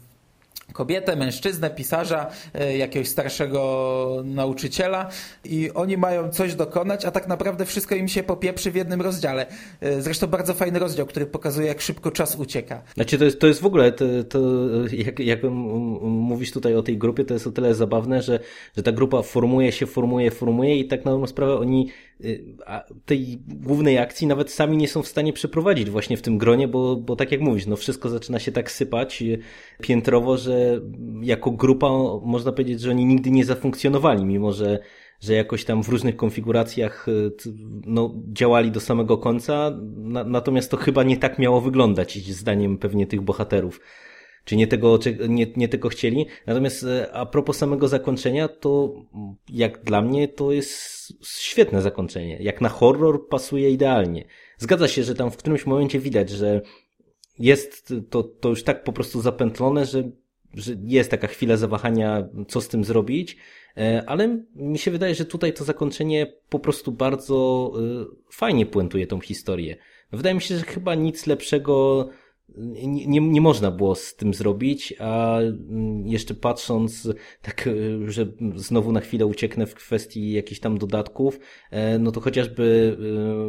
kobietę, 0.73 1.17
mężczyznę, 1.17 1.71
pisarza, 1.71 2.31
e, 2.55 2.77
jakiegoś 2.77 3.09
starszego 3.09 4.23
nauczyciela 4.25 5.09
i 5.45 5.71
oni 5.75 5.97
mają 5.97 6.31
coś 6.31 6.55
dokonać, 6.55 7.05
a 7.05 7.11
tak 7.11 7.29
naprawdę 7.29 7.65
wszystko 7.65 7.95
im 7.95 8.09
się 8.09 8.23
popieprzy 8.23 8.71
w 8.71 8.75
jednym 8.75 9.03
rozdziale. 9.03 9.47
E, 9.81 10.03
Zresztą 10.03 10.27
bardzo 10.27 10.55
fajny 10.55 10.79
rozdział, 10.79 11.07
który 11.07 11.27
pokazuje, 11.27 11.69
jak 11.69 11.81
szybko 11.81 12.11
czas 12.11 12.37
ucieka. 12.37 12.83
Znaczy 12.95 13.19
to 13.19 13.25
jest, 13.25 13.41
to 13.41 13.47
jest 13.47 13.61
w 13.61 13.67
ogóle, 13.67 13.93
to, 13.93 14.05
to 14.29 14.41
jak, 14.93 15.19
jak 15.19 15.43
mówisz 16.03 16.53
tutaj 16.53 16.75
o 16.75 16.83
tej 16.83 16.99
grupie, 16.99 17.25
to 17.25 17.35
jest 17.35 17.47
o 17.47 17.51
tyle 17.51 17.75
zabawne, 17.75 18.23
że, 18.23 18.41
że 18.77 18.83
ta 18.83 18.93
grupa 18.93 19.23
formuje 19.23 19.73
się, 19.73 19.87
formuje, 19.87 20.31
formuje 20.31 20.79
i 20.79 20.89
tak 20.89 21.05
na 21.05 21.27
sprawę 21.27 21.59
oni 21.59 21.89
tej 23.05 23.39
głównej 23.47 23.99
akcji 23.99 24.27
nawet 24.27 24.51
sami 24.51 24.77
nie 24.77 24.89
są 24.89 25.03
w 25.03 25.09
stanie 25.09 25.33
przeprowadzić 25.33 25.91
właśnie 25.91 26.17
w 26.17 26.23
tym 26.23 26.39
gronie, 26.39 26.69
bo, 26.69 26.97
bo 26.97 27.17
tak 27.17 27.33
jak 27.33 27.41
mówisz, 27.41 27.67
no 27.67 27.77
wszystko 27.77 28.09
zaczyna 28.09 28.39
się 28.39 28.53
tak 28.53 28.71
sypać 28.71 29.23
y, 29.23 29.39
piętrowo, 29.81 30.37
że 30.37 30.81
jako 31.23 31.51
grupa 31.51 31.89
można 32.23 32.53
powiedzieć, 32.53 32.81
że 32.81 32.91
oni 32.91 33.05
nigdy 33.05 33.31
nie 33.31 33.45
zafunkcjonowali, 33.45 34.25
mimo 34.25 34.53
że 34.53 34.79
że 35.21 35.35
jakoś 35.35 35.65
tam 35.65 35.83
w 35.83 35.89
różnych 35.89 36.17
konfiguracjach 36.17 37.09
y, 37.09 37.31
no, 37.87 38.15
działali 38.33 38.71
do 38.71 38.81
samego 38.81 39.19
końca, 39.19 39.79
na, 39.97 40.25
natomiast 40.25 40.71
to 40.71 40.77
chyba 40.77 41.03
nie 41.03 41.17
tak 41.17 41.39
miało 41.39 41.61
wyglądać, 41.61 42.19
zdaniem 42.19 42.79
pewnie 42.79 43.07
tych 43.07 43.21
bohaterów. 43.21 43.81
Czy 44.49 44.57
nie 44.57 44.67
tego, 44.67 44.99
czy 44.99 45.19
nie, 45.29 45.47
nie 45.57 45.69
tego 45.69 45.89
chcieli. 45.89 46.27
Natomiast 46.47 46.85
e, 46.85 47.13
a 47.13 47.27
propos 47.27 47.57
samego 47.57 47.89
zakończenia, 47.89 48.49
to 48.49 48.95
jak 49.49 49.85
dla 49.85 50.03
mnie 50.03 50.29
to 50.29 50.53
jest 50.53 51.13
świetne 51.25 51.83
zakończenie. 51.83 52.39
Jak 52.41 52.61
na 52.61 52.69
horror 52.69 53.29
pasuje 53.29 53.71
idealnie. 53.71 54.25
Zgadza 54.59 54.89
się, 54.89 55.03
że 55.03 55.15
tam 55.15 55.31
w 55.31 55.37
którymś 55.37 55.67
momencie 55.67 55.99
widać, 55.99 56.31
że 56.31 56.61
jest 57.39 57.95
to, 58.11 58.23
to 58.23 58.49
już 58.49 58.65
tak 58.65 58.85
po 58.85 58.93
prostu 58.93 59.21
zapętlone, 59.21 59.87
że, 59.87 60.11
że 60.55 60.73
jest 60.85 61.11
taka 61.11 61.27
chwila 61.27 61.57
zawahania, 61.57 62.29
co 62.49 62.61
z 62.61 62.69
tym 62.69 62.85
zrobić, 62.85 63.37
e, 63.77 64.03
ale 64.07 64.45
mi 64.55 64.79
się 64.79 64.91
wydaje, 64.91 65.15
że 65.15 65.25
tutaj 65.25 65.53
to 65.53 65.65
zakończenie 65.65 66.33
po 66.49 66.59
prostu 66.59 66.93
bardzo 66.93 67.71
e, 67.77 68.05
fajnie 68.33 68.67
puentuje 68.67 69.07
tą 69.07 69.21
historię. 69.21 69.77
Wydaje 70.13 70.35
mi 70.35 70.41
się, 70.41 70.57
że 70.57 70.65
chyba 70.65 70.95
nic 70.95 71.27
lepszego 71.27 72.09
nie, 72.57 73.07
nie, 73.07 73.21
nie 73.21 73.41
można 73.41 73.71
było 73.71 73.95
z 73.95 74.15
tym 74.15 74.35
zrobić, 74.35 74.95
a 74.99 75.39
mm, 75.41 76.07
jeszcze 76.07 76.35
patrząc, 76.35 77.09
tak, 77.43 77.67
y, 77.67 78.11
że 78.11 78.27
znowu 78.57 78.93
na 78.93 79.01
chwilę 79.01 79.27
ucieknę 79.27 79.67
w 79.67 79.75
kwestii 79.75 80.33
jakichś 80.33 80.61
tam 80.61 80.79
dodatków, 80.79 81.41
e, 81.71 81.99
no 81.99 82.13
to 82.13 82.21
chociażby 82.21 82.97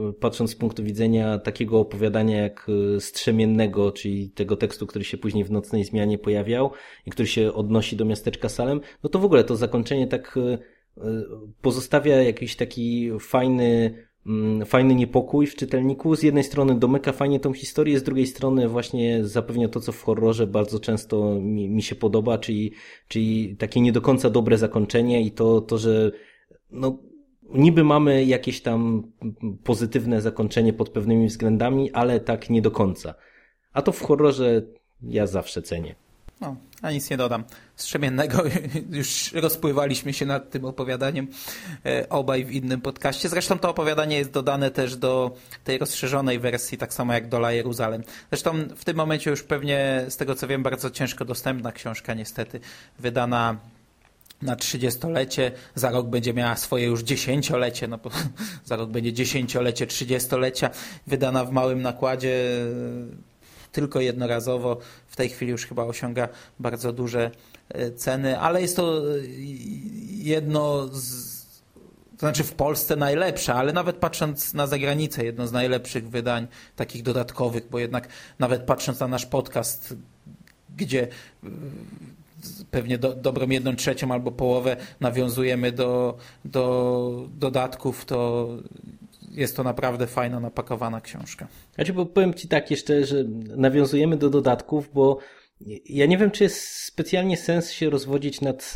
y, 0.09 0.13
patrząc 0.13 0.51
z 0.51 0.55
punktu 0.55 0.83
widzenia 0.83 1.37
takiego 1.39 1.79
opowiadania 1.79 2.41
jak 2.41 2.67
Strzemiennego, 2.99 3.91
czyli 3.91 4.29
tego 4.29 4.57
tekstu, 4.57 4.87
który 4.87 5.05
się 5.05 5.17
później 5.17 5.43
w 5.43 5.51
Nocnej 5.51 5.83
Zmianie 5.83 6.17
pojawiał 6.17 6.71
i 7.05 7.11
który 7.11 7.27
się 7.27 7.53
odnosi 7.53 7.95
do 7.95 8.05
miasteczka 8.05 8.49
Salem, 8.49 8.81
no 9.03 9.09
to 9.09 9.19
w 9.19 9.25
ogóle 9.25 9.43
to 9.43 9.55
zakończenie 9.55 10.07
tak 10.07 10.39
pozostawia 11.61 12.23
jakiś 12.23 12.55
taki 12.55 13.11
fajny, 13.19 13.93
fajny 14.65 14.95
niepokój 14.95 15.47
w 15.47 15.55
czytelniku. 15.55 16.15
Z 16.15 16.23
jednej 16.23 16.43
strony 16.43 16.79
domyka 16.79 17.11
fajnie 17.11 17.39
tą 17.39 17.53
historię, 17.53 17.99
z 17.99 18.03
drugiej 18.03 18.27
strony 18.27 18.67
właśnie 18.67 19.25
zapewnia 19.25 19.69
to, 19.69 19.79
co 19.79 19.91
w 19.91 20.03
horrorze 20.03 20.47
bardzo 20.47 20.79
często 20.79 21.35
mi, 21.41 21.69
mi 21.69 21.81
się 21.81 21.95
podoba, 21.95 22.37
czyli, 22.37 22.73
czyli 23.07 23.55
takie 23.57 23.81
nie 23.81 23.91
do 23.91 24.01
końca 24.01 24.29
dobre 24.29 24.57
zakończenie 24.57 25.21
i 25.21 25.31
to, 25.31 25.61
to 25.61 25.77
że 25.77 26.11
no, 26.71 26.97
niby 27.53 27.83
mamy 27.83 28.25
jakieś 28.25 28.61
tam 28.61 29.03
pozytywne 29.63 30.21
zakończenie 30.21 30.73
pod 30.73 30.89
pewnymi 30.89 31.27
względami, 31.27 31.91
ale 31.91 32.19
tak 32.19 32.49
nie 32.49 32.61
do 32.61 32.71
końca. 32.71 33.15
A 33.73 33.81
to 33.81 33.91
w 33.91 34.01
horrorze 34.01 34.61
ja 35.01 35.27
zawsze 35.27 35.61
cenię. 35.61 35.95
No, 36.41 36.55
a 36.81 36.91
nic 36.91 37.09
nie 37.09 37.17
dodam. 37.17 37.43
Strzemiennego 37.75 38.43
już 38.89 39.33
rozpływaliśmy 39.33 40.13
się 40.13 40.25
nad 40.25 40.49
tym 40.49 40.65
opowiadaniem 40.65 41.27
e, 41.85 42.09
obaj 42.09 42.45
w 42.45 42.51
innym 42.51 42.81
podcaście. 42.81 43.29
Zresztą 43.29 43.59
to 43.59 43.69
opowiadanie 43.69 44.17
jest 44.17 44.31
dodane 44.31 44.71
też 44.71 44.95
do 44.95 45.35
tej 45.63 45.77
rozszerzonej 45.77 46.39
wersji, 46.39 46.77
tak 46.77 46.93
samo 46.93 47.13
jak 47.13 47.29
Dola 47.29 47.51
Jeruzalem. 47.51 48.03
Zresztą 48.31 48.53
w 48.75 48.85
tym 48.85 48.97
momencie 48.97 49.29
już 49.29 49.43
pewnie, 49.43 50.05
z 50.09 50.17
tego 50.17 50.35
co 50.35 50.47
wiem, 50.47 50.63
bardzo 50.63 50.89
ciężko 50.89 51.25
dostępna 51.25 51.71
książka 51.71 52.13
niestety, 52.13 52.59
wydana 52.99 53.57
na 54.41 54.55
30-lecie, 54.55 55.51
za 55.75 55.91
rok 55.91 56.07
będzie 56.07 56.33
miała 56.33 56.55
swoje 56.55 56.85
już 56.85 57.01
dziesięciolecie, 57.01 57.87
no 57.87 57.97
bo 57.97 58.09
za 58.65 58.75
rok 58.75 58.89
będzie 58.89 59.13
dziesięciolecie, 59.13 59.87
trzydziestolecia, 59.87 60.69
wydana 61.07 61.45
w 61.45 61.51
małym 61.51 61.81
nakładzie, 61.81 62.35
tylko 63.71 63.99
jednorazowo. 63.99 64.77
W 65.07 65.15
tej 65.15 65.29
chwili 65.29 65.51
już 65.51 65.65
chyba 65.65 65.83
osiąga 65.83 66.29
bardzo 66.59 66.93
duże 66.93 67.31
e, 67.69 67.91
ceny, 67.91 68.39
ale 68.39 68.61
jest 68.61 68.75
to 68.75 68.97
e, 68.97 69.01
jedno 70.09 70.87
z 70.87 71.39
to 72.19 72.25
znaczy 72.25 72.43
w 72.43 72.53
Polsce 72.53 72.95
najlepsze, 72.95 73.53
ale 73.53 73.73
nawet 73.73 73.95
patrząc 73.95 74.53
na 74.53 74.67
zagranicę, 74.67 75.25
jedno 75.25 75.47
z 75.47 75.51
najlepszych 75.51 76.09
wydań 76.09 76.47
takich 76.75 77.03
dodatkowych, 77.03 77.69
bo 77.69 77.79
jednak 77.79 78.07
nawet 78.39 78.63
patrząc 78.63 78.99
na 78.99 79.07
nasz 79.07 79.25
podcast, 79.25 79.95
gdzie 80.77 81.07
y, 81.43 81.47
pewnie 82.71 82.97
do, 82.97 83.15
dobrą 83.15 83.49
jedną 83.49 83.75
trzecią 83.75 84.11
albo 84.11 84.31
połowę 84.31 84.77
nawiązujemy 84.99 85.71
do, 85.71 86.17
do 86.45 87.27
dodatków, 87.33 88.05
to 88.05 88.47
jest 89.39 89.55
to 89.55 89.63
naprawdę 89.63 90.07
fajna, 90.07 90.39
napakowana 90.39 91.01
książka. 91.01 91.47
Znaczy, 91.75 91.93
bo 91.93 92.05
powiem 92.05 92.33
Ci 92.33 92.47
tak 92.47 92.71
jeszcze, 92.71 93.05
że 93.05 93.23
nawiązujemy 93.57 94.17
do 94.17 94.29
dodatków, 94.29 94.89
bo 94.93 95.19
ja 95.85 96.05
nie 96.05 96.17
wiem, 96.17 96.31
czy 96.31 96.43
jest 96.43 96.67
specjalnie 96.67 97.37
sens 97.37 97.71
się 97.71 97.89
rozwodzić 97.89 98.41
nad 98.41 98.73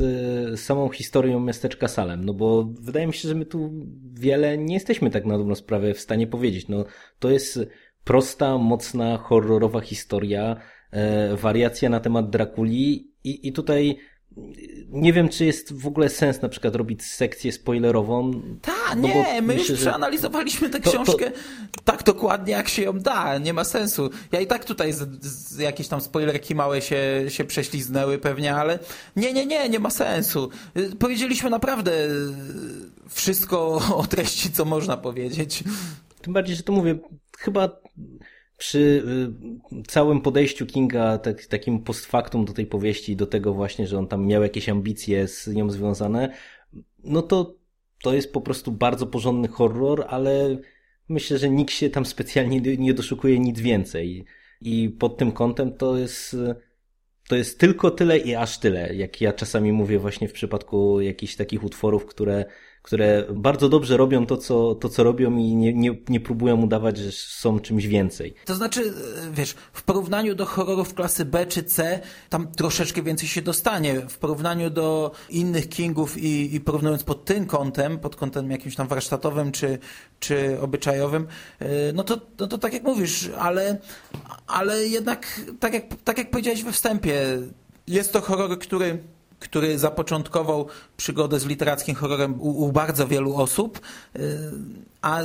e, 0.54 0.58
samą 0.58 0.90
historią 0.90 1.40
miasteczka 1.40 1.88
Salem, 1.88 2.26
no 2.26 2.34
bo 2.34 2.64
wydaje 2.80 3.08
mi 3.08 3.14
się, 3.14 3.28
że 3.28 3.36
my 3.36 3.46
tu 3.46 3.72
wiele 4.14 4.58
nie 4.58 4.74
jesteśmy 4.74 5.10
tak 5.10 5.26
na 5.26 5.38
dobrą 5.38 5.56
sprawę 5.56 5.94
w 5.94 6.00
stanie 6.00 6.28
powiedzieć. 6.28 6.68
No, 6.68 6.86
to 7.20 7.30
jest 7.30 7.60
prosta, 8.04 8.58
mocna, 8.58 9.18
horrorowa 9.18 9.82
historia, 9.82 10.56
e, 10.92 11.36
wariacja 11.36 11.90
na 11.90 12.00
temat 12.00 12.30
Drakuli 12.30 13.12
i, 13.24 13.48
i 13.48 13.54
tutaj 13.54 13.98
nie 14.90 15.14
wiem, 15.14 15.30
czy 15.30 15.46
jest 15.46 15.74
w 15.74 15.88
ogóle 15.88 16.10
sens 16.10 16.42
na 16.42 16.50
przykład 16.50 16.76
robić 16.76 17.04
sekcję 17.06 17.52
spoilerową. 17.52 18.42
Ta, 18.62 18.96
No 18.96 19.08
nie, 19.08 19.42
my 19.42 19.54
myślę, 19.54 19.72
już 19.72 19.82
przeanalizowaliśmy 19.82 20.70
tę 20.70 20.80
To- 20.80 20.92
to- 20.92 21.04
książkę 21.04 21.32
tak 21.84 22.04
dokładnie, 22.04 22.54
jak 22.54 22.70
się 22.70 22.82
ją 22.82 23.00
da. 23.00 23.38
Nie 23.38 23.54
ma 23.54 23.64
sensu. 23.64 24.10
Ja 24.32 24.40
i 24.40 24.48
tak 24.48 24.66
tutaj 24.66 24.94
z, 24.94 25.26
z 25.26 25.58
jakieś 25.60 25.88
tam 25.88 26.02
spoilerki 26.02 26.56
małe 26.56 26.82
się, 26.82 27.26
się 27.28 27.44
prześliznęły 27.44 28.18
pewnie, 28.18 28.56
ale 28.56 28.80
nie, 29.16 29.34
nie, 29.34 29.46
nie, 29.46 29.70
nie 29.70 29.80
ma 29.80 29.90
sensu. 29.90 30.50
Powiedzieliśmy 31.00 31.50
naprawdę 31.50 31.92
wszystko 33.10 33.82
o 33.96 34.08
treści, 34.10 34.52
co 34.52 34.66
można 34.66 34.98
powiedzieć. 34.98 35.64
Tym 36.22 36.34
bardziej, 36.34 36.56
że 36.56 36.64
to 36.64 36.74
mówię, 36.74 36.96
chyba 37.38 37.70
przy 38.64 39.04
y, 39.74 39.84
całym 39.88 40.22
podejściu 40.22 40.66
Kinga, 40.66 41.18
tak, 41.18 41.46
takim 41.46 41.80
post 41.80 42.06
factum 42.06 42.46
do 42.46 42.54
tej 42.54 42.66
powieści, 42.66 43.16
do 43.16 43.28
tego 43.28 43.54
właśnie, 43.54 43.88
że 43.88 43.98
on 43.98 44.08
tam 44.08 44.26
miał 44.26 44.44
jakieś 44.44 44.70
ambicje 44.70 45.28
z 45.28 45.48
nią 45.48 45.70
związane, 45.70 46.34
no 47.04 47.22
to 47.22 47.56
to 48.04 48.14
jest 48.14 48.34
po 48.34 48.42
prostu 48.42 48.72
bardzo 48.72 49.08
porządny 49.08 49.48
horror, 49.48 50.06
ale 50.10 50.58
myślę, 51.10 51.38
że 51.38 51.50
nikt 51.50 51.74
się 51.74 51.90
tam 51.90 52.06
specjalnie 52.06 52.62
nie- 52.78 52.94
doszukuje 52.94 53.40
nic 53.40 53.60
więcej. 53.60 54.26
I 54.62 54.90
pod 54.90 55.18
tym 55.18 55.32
kątem 55.32 55.78
to 55.78 55.98
jest, 55.98 56.36
to 57.30 57.36
jest 57.36 57.60
tylko 57.60 57.92
tyle 57.92 58.18
i 58.18 58.36
aż 58.36 58.58
tyle, 58.60 58.96
jak 58.96 59.22
ja 59.22 59.34
czasami 59.34 59.72
mówię 59.72 60.00
właśnie 60.00 60.28
w 60.28 60.34
przypadku 60.34 61.02
jakichś 61.02 61.36
takich 61.36 61.64
utworów, 61.64 62.06
które, 62.06 62.46
które 62.84 63.26
bardzo 63.34 63.70
dobrze 63.70 63.98
robią 63.98 64.26
to, 64.26 64.38
co, 64.38 64.76
to, 64.76 64.90
co 64.90 65.04
robią 65.04 65.38
i 65.38 65.56
nie, 65.56 65.74
nie, 65.74 65.96
nie 66.10 66.20
próbują 66.20 66.62
udawać, 66.62 66.98
że 66.98 67.12
są 67.12 67.60
czymś 67.60 67.88
więcej. 67.88 68.34
To 68.46 68.56
znaczy, 68.56 68.82
e, 68.82 69.32
wiesz, 69.32 69.56
w 69.74 69.84
porównaniu 69.84 70.36
do 70.36 70.46
horrorów 70.46 70.94
klasy 70.94 71.26
B 71.26 71.46
czy 71.46 71.64
C, 71.64 72.00
tam 72.30 72.48
troszeczkę 72.52 73.02
więcej 73.02 73.30
się 73.30 73.42
dostanie. 73.42 74.02
W 74.10 74.18
porównaniu 74.18 74.70
do 74.70 75.12
innych 75.30 75.70
Kingów 75.70 76.18
i, 76.18 76.56
i 76.56 76.60
porównując 76.62 77.04
pod 77.04 77.26
tym 77.26 77.46
kątem, 77.46 78.00
pod 78.00 78.16
kątem 78.16 78.52
jakimś 78.52 78.76
tam 78.76 78.88
warsztatowym 78.88 79.52
czy, 79.52 79.80
czy 80.20 80.62
obyczajowym, 80.62 81.28
e, 81.60 81.94
no 81.94 82.04
to, 82.04 82.22
no 82.40 82.48
to 82.48 82.58
tak 82.58 82.74
jak 82.74 82.84
mówisz, 82.84 83.30
ale, 83.38 83.78
ale 84.48 84.88
jednak, 84.88 85.42
tak 85.60 85.74
jak, 85.74 85.84
tak 86.04 86.18
jak 86.18 86.32
powiedziałeś 86.32 86.64
we 86.64 86.72
wstępie, 86.72 87.40
jest 87.88 88.14
to 88.14 88.22
horror, 88.22 88.60
który 88.60 89.13
który 89.44 89.80
zapoczątkował 89.80 90.68
przygodę 90.98 91.40
z 91.40 91.46
literackim 91.46 91.96
horrorem 91.96 92.42
u, 92.42 92.50
u 92.50 92.72
bardzo 92.72 93.08
wielu 93.08 93.36
osób, 93.36 93.82
y, 94.16 94.20
a 95.02 95.22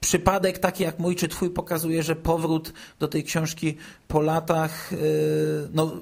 przypadek 0.00 0.58
taki 0.58 0.82
jak 0.82 0.98
mój 0.98 1.16
czy 1.16 1.28
twój 1.28 1.50
pokazuje, 1.50 2.02
że 2.02 2.16
powrót 2.16 2.72
do 2.98 3.08
tej 3.08 3.24
książki 3.24 3.76
po 4.08 4.20
latach, 4.20 4.92
y, 4.92 4.96
no 5.74 5.92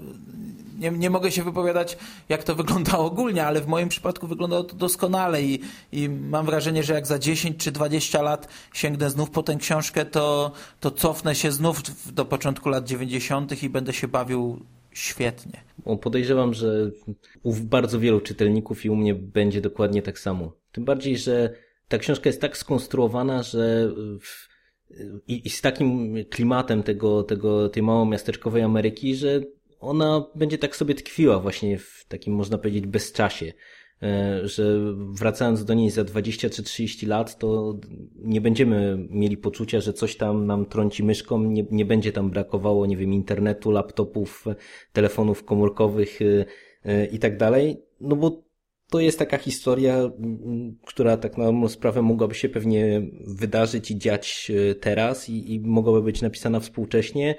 nie, 0.78 0.90
nie 0.90 1.10
mogę 1.10 1.32
się 1.32 1.44
wypowiadać, 1.44 1.98
jak 2.28 2.44
to 2.44 2.54
wyglądało 2.54 3.04
ogólnie, 3.12 3.46
ale 3.46 3.60
w 3.60 3.66
moim 3.66 3.88
przypadku 3.88 4.26
wyglądało 4.26 4.64
to 4.64 4.76
doskonale 4.76 5.42
i, 5.42 5.60
i 5.92 6.08
mam 6.08 6.46
wrażenie, 6.46 6.82
że 6.82 6.94
jak 6.94 7.06
za 7.06 7.18
10 7.18 7.56
czy 7.64 7.72
20 7.72 8.22
lat 8.22 8.48
sięgnę 8.72 9.10
znów 9.10 9.30
po 9.30 9.42
tę 9.42 9.56
książkę, 9.56 10.04
to, 10.04 10.52
to 10.80 10.90
cofnę 10.90 11.34
się 11.34 11.52
znów 11.52 11.82
do 12.12 12.24
początku 12.24 12.68
lat 12.68 12.84
90. 12.84 13.62
i 13.62 13.68
będę 13.68 13.92
się 13.92 14.08
bawił 14.08 14.60
świetnie. 14.93 15.64
Podejrzewam, 16.01 16.55
że 16.55 16.90
u 17.43 17.55
bardzo 17.55 18.01
wielu 18.01 18.20
czytelników 18.20 18.84
i 18.84 18.90
u 18.90 18.97
mnie 18.97 19.14
będzie 19.14 19.61
dokładnie 19.61 20.03
tak 20.03 20.18
samo. 20.18 20.53
Tym 20.72 20.84
bardziej, 20.84 21.18
że 21.18 21.55
ta 21.88 21.99
książka 21.99 22.28
jest 22.28 22.40
tak 22.40 22.57
skonstruowana, 22.57 23.43
że 23.43 23.93
w, 24.20 24.49
i, 25.26 25.47
i, 25.47 25.51
z 25.51 25.61
takim 25.61 26.16
klimatem 26.30 26.82
tego, 26.82 27.22
tego, 27.22 27.68
tej 27.68 27.82
mało 27.82 28.07
miasteczkowej 28.07 28.62
Ameryki, 28.62 29.14
że 29.14 29.40
ona 29.80 30.24
będzie 30.34 30.59
tak 30.59 30.76
sobie 30.76 30.95
tkwiła 30.95 31.40
właśnie 31.40 31.78
w 31.78 32.05
takim, 32.09 32.34
można 32.34 32.59
powiedzieć, 32.59 32.86
bezczasie. 32.86 33.53
E, 34.03 34.48
że 34.48 34.78
wracając 34.94 35.64
do 35.64 35.74
niej 35.74 35.90
za 35.90 36.05
20 36.05 36.50
czy 36.50 36.62
30 36.62 37.07
lat, 37.07 37.38
to 37.38 37.78
nie 38.16 38.40
będziemy 38.40 39.07
mieli 39.11 39.36
poczucia, 39.36 39.80
że 39.80 39.92
coś 39.92 40.16
tam 40.16 40.46
nam 40.46 40.66
trąci 40.66 41.05
myszką, 41.05 41.42
nie, 41.42 41.66
nie 41.70 41.84
będzie 41.84 42.12
tam 42.12 42.30
brakowało, 42.30 42.86
nie 42.86 42.96
wiem, 42.96 43.12
internetu, 43.12 43.70
laptopów, 43.70 44.44
telefonów 44.92 45.44
komórkowych 45.44 46.18
e, 46.22 46.44
e, 46.84 47.07
i 47.07 47.18
tak 47.18 47.36
dalej, 47.36 47.82
no 48.00 48.16
bo 48.16 48.42
to 48.90 49.00
jest 49.00 49.18
taka 49.18 49.38
historia, 49.38 50.11
która 50.86 51.16
tak 51.16 51.38
na 51.38 51.68
sprawę 51.68 52.03
mogłaby 52.03 52.34
się 52.34 52.48
pewnie 52.48 53.03
wydarzyć 53.26 53.90
i 53.90 53.98
dziać 53.98 54.53
teraz 54.80 55.28
i, 55.28 55.55
i 55.55 55.61
mogłaby 55.61 56.03
być 56.03 56.22
napisana 56.22 56.61
współcześnie 56.61 57.34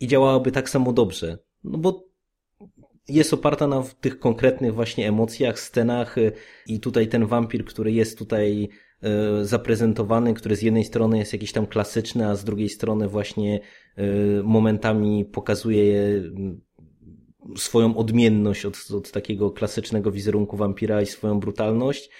i 0.00 0.06
działałaby 0.06 0.52
tak 0.52 0.70
samo 0.70 0.92
dobrze. 0.92 1.38
No 1.64 1.78
bo 1.78 2.05
jest 3.08 3.34
oparta 3.34 3.66
na 3.66 3.82
tych 4.00 4.18
konkretnych 4.18 4.74
właśnie 4.74 5.08
emocjach, 5.08 5.60
scenach 5.60 6.18
y, 6.18 6.32
i 6.66 6.80
tutaj 6.80 7.08
ten 7.08 7.26
wampir, 7.26 7.64
który 7.64 7.92
jest 7.92 8.18
tutaj 8.18 8.68
y, 9.40 9.44
zaprezentowany, 9.44 10.34
który 10.34 10.56
z 10.56 10.62
jednej 10.62 10.84
strony 10.84 11.18
jest 11.18 11.32
jakiś 11.32 11.52
tam 11.52 11.66
klasyczny, 11.66 12.28
a 12.28 12.34
z 12.34 12.44
drugiej 12.44 12.68
strony 12.68 13.08
właśnie 13.08 13.60
y, 13.98 14.42
momentami 14.42 15.24
pokazuje 15.24 16.22
swoją 17.56 17.96
odmienność 17.96 18.66
od, 18.66 18.76
od 18.96 19.10
takiego 19.10 19.50
klasycznego 19.50 20.10
wizerunku 20.10 20.56
wampira 20.56 21.02
i 21.02 21.06
swoją 21.06 21.40
brutalność, 21.40 22.10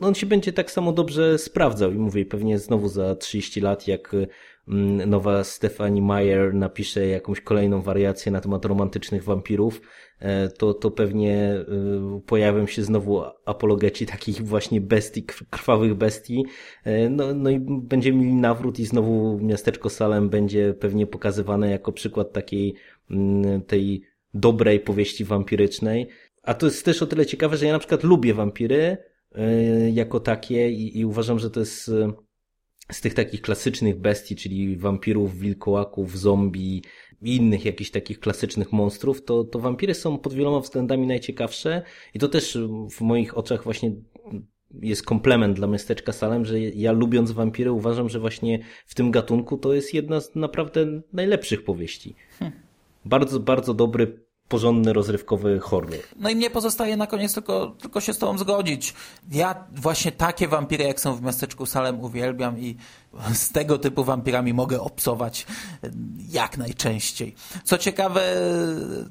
no 0.00 0.08
on 0.08 0.14
się 0.14 0.26
będzie 0.26 0.52
tak 0.52 0.70
samo 0.70 0.92
dobrze 0.92 1.38
sprawdzał 1.38 1.92
i 1.92 1.98
mówię, 1.98 2.26
pewnie 2.26 2.58
znowu 2.58 2.88
za 2.88 3.16
30 3.16 3.60
lat, 3.60 3.88
jak 3.88 4.16
nowa 5.06 5.44
Stephanie 5.44 6.02
Meyer 6.02 6.54
napisze 6.54 7.06
jakąś 7.06 7.40
kolejną 7.40 7.82
wariację 7.82 8.32
na 8.32 8.40
temat 8.40 8.64
romantycznych 8.64 9.24
wampirów, 9.24 9.80
e, 10.18 10.48
to, 10.48 10.74
to 10.74 10.90
pewnie 10.90 11.34
e, 11.34 11.64
pojawią 12.26 12.66
się 12.66 12.82
znowu 12.82 13.22
apologeci 13.44 14.06
takich 14.06 14.42
właśnie 14.42 14.80
bestii, 14.80 15.22
krwawych 15.50 15.94
bestii, 15.94 16.44
e, 16.84 17.08
no, 17.08 17.34
no 17.34 17.50
i 17.50 17.60
będziemy 17.68 18.18
mieli 18.18 18.34
nawrót 18.34 18.78
i 18.78 18.86
znowu 18.86 19.38
miasteczko 19.38 19.90
Salem 19.90 20.28
będzie 20.28 20.74
pewnie 20.74 21.06
pokazywane 21.06 21.70
jako 21.70 21.92
przykład 21.92 22.32
takiej 22.32 22.74
mm, 23.10 23.62
tej 23.62 24.02
dobrej 24.34 24.80
powieści 24.80 25.24
wampirycznej. 25.24 26.08
A 26.42 26.54
to 26.54 26.66
jest 26.66 26.84
też 26.84 27.02
o 27.02 27.06
tyle 27.06 27.26
ciekawe, 27.26 27.56
że 27.56 27.66
ja 27.66 27.72
na 27.72 27.78
przykład 27.78 28.04
lubię 28.04 28.34
wampiry, 28.34 28.96
jako 29.92 30.20
takie 30.20 30.70
i, 30.70 30.98
i 30.98 31.04
uważam, 31.04 31.38
że 31.38 31.50
to 31.50 31.60
jest 31.60 31.90
z 32.92 33.00
tych 33.00 33.14
takich 33.14 33.42
klasycznych 33.42 34.00
bestii, 34.00 34.36
czyli 34.36 34.76
wampirów, 34.76 35.38
wilkołaków, 35.38 36.18
zombie 36.18 36.82
i 37.22 37.36
innych 37.36 37.64
jakichś 37.64 37.90
takich 37.90 38.20
klasycznych 38.20 38.72
monstrów, 38.72 39.24
to, 39.24 39.44
to 39.44 39.58
wampiry 39.58 39.94
są 39.94 40.18
pod 40.18 40.34
wieloma 40.34 40.60
względami 40.60 41.06
najciekawsze 41.06 41.82
i 42.14 42.18
to 42.18 42.28
też 42.28 42.58
w 42.90 43.00
moich 43.00 43.38
oczach 43.38 43.64
właśnie 43.64 43.92
jest 44.82 45.02
komplement 45.02 45.56
dla 45.56 45.66
miasteczka 45.66 46.12
Salem, 46.12 46.44
że 46.44 46.60
ja 46.60 46.92
lubiąc 46.92 47.30
wampiry 47.30 47.72
uważam, 47.72 48.08
że 48.08 48.20
właśnie 48.20 48.58
w 48.86 48.94
tym 48.94 49.10
gatunku 49.10 49.58
to 49.58 49.74
jest 49.74 49.94
jedna 49.94 50.20
z 50.20 50.34
naprawdę 50.34 51.00
najlepszych 51.12 51.64
powieści. 51.64 52.14
Hmm. 52.38 52.60
Bardzo, 53.04 53.40
bardzo 53.40 53.74
dobry 53.74 54.23
porządny, 54.48 54.92
rozrywkowy 54.92 55.60
horror. 55.60 55.90
No 56.16 56.30
i 56.30 56.36
mnie 56.36 56.50
pozostaje 56.50 56.96
na 56.96 57.06
koniec 57.06 57.34
tylko, 57.34 57.66
tylko 57.80 58.00
się 58.00 58.14
z 58.14 58.18
tobą 58.18 58.38
zgodzić. 58.38 58.94
Ja 59.32 59.64
właśnie 59.72 60.12
takie 60.12 60.48
wampiry, 60.48 60.84
jak 60.84 61.00
są 61.00 61.14
w 61.14 61.22
miasteczku 61.22 61.66
Salem, 61.66 62.00
uwielbiam 62.00 62.58
i 62.58 62.76
z 63.34 63.52
tego 63.52 63.78
typu 63.78 64.04
wampirami 64.04 64.54
mogę 64.54 64.80
obcować 64.80 65.46
jak 66.28 66.58
najczęściej. 66.58 67.34
Co 67.64 67.78
ciekawe, 67.78 68.22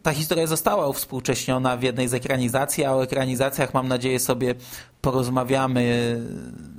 ta 0.03 0.13
historia 0.13 0.47
została 0.47 0.87
uwspółcześniona 0.87 1.77
w 1.77 1.83
jednej 1.83 2.07
z 2.07 2.13
ekranizacji, 2.13 2.85
a 2.85 2.93
o 2.93 3.03
ekranizacjach 3.03 3.73
mam 3.73 3.87
nadzieję 3.87 4.19
sobie 4.19 4.55
porozmawiamy 5.01 6.15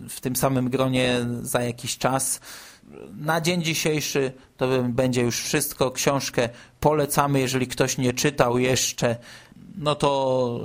w 0.08 0.20
tym 0.20 0.36
samym 0.36 0.70
gronie 0.70 1.26
za 1.42 1.62
jakiś 1.62 1.98
czas 1.98 2.40
na 3.16 3.40
dzień 3.40 3.62
dzisiejszy 3.62 4.32
to 4.56 4.68
będzie 4.82 5.22
już 5.22 5.42
wszystko. 5.42 5.90
Książkę 5.90 6.48
polecamy, 6.80 7.40
jeżeli 7.40 7.66
ktoś 7.66 7.98
nie 7.98 8.12
czytał 8.12 8.58
jeszcze, 8.58 9.16
no 9.78 9.94
to... 9.94 10.60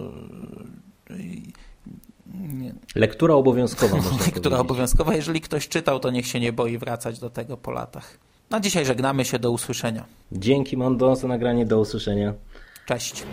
Lektura 2.95 3.33
obowiązkowa. 3.33 3.97
Lektura 4.25 4.33
powiedzieć. 4.33 4.53
obowiązkowa. 4.53 5.15
Jeżeli 5.15 5.41
ktoś 5.41 5.67
czytał, 5.67 5.99
to 5.99 6.09
niech 6.11 6.27
się 6.27 6.39
nie 6.39 6.53
boi 6.53 6.77
wracać 6.77 7.19
do 7.19 7.29
tego 7.29 7.57
po 7.57 7.71
latach. 7.71 8.17
Na 8.49 8.59
dzisiaj 8.59 8.85
żegnamy 8.85 9.25
się. 9.25 9.39
Do 9.39 9.51
usłyszenia. 9.51 10.05
Dzięki 10.31 10.77
Mondo 10.77 11.15
za 11.15 11.27
nagranie. 11.27 11.65
Do 11.65 11.79
usłyszenia. 11.79 12.33
Cześć. 12.85 13.23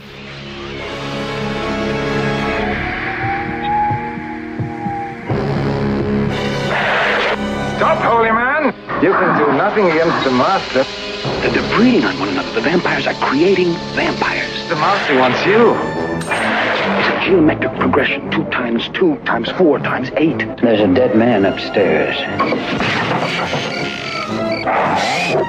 Stop, 7.76 7.98
holy 8.02 8.32
man! 8.32 8.45
You 9.02 9.12
can 9.12 9.38
do 9.38 9.52
nothing 9.58 9.90
against 9.90 10.24
the 10.24 10.30
Master. 10.30 10.82
They're 11.52 11.76
breeding 11.76 12.02
on 12.04 12.18
one 12.18 12.30
another. 12.30 12.50
The 12.52 12.62
vampires 12.62 13.06
are 13.06 13.12
creating 13.14 13.74
vampires. 13.94 14.68
The 14.70 14.76
Master 14.76 15.18
wants 15.18 15.44
you. 15.44 15.74
It's 16.24 17.08
a 17.10 17.20
geometric 17.28 17.78
progression. 17.78 18.30
Two 18.30 18.44
times 18.44 18.88
two 18.94 19.16
times 19.26 19.50
four 19.52 19.80
times 19.80 20.10
eight. 20.16 20.38
There's 20.62 20.80
a 20.80 20.92
dead 20.94 21.14
man 21.14 21.44
upstairs. 21.44 22.16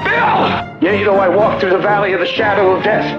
Bill! 0.04 0.92
Yea, 0.92 1.04
though 1.04 1.18
I 1.18 1.30
walk 1.30 1.58
through 1.58 1.70
the 1.70 1.78
valley 1.78 2.12
of 2.12 2.20
the 2.20 2.26
shadow 2.26 2.76
of 2.76 2.84
death, 2.84 3.18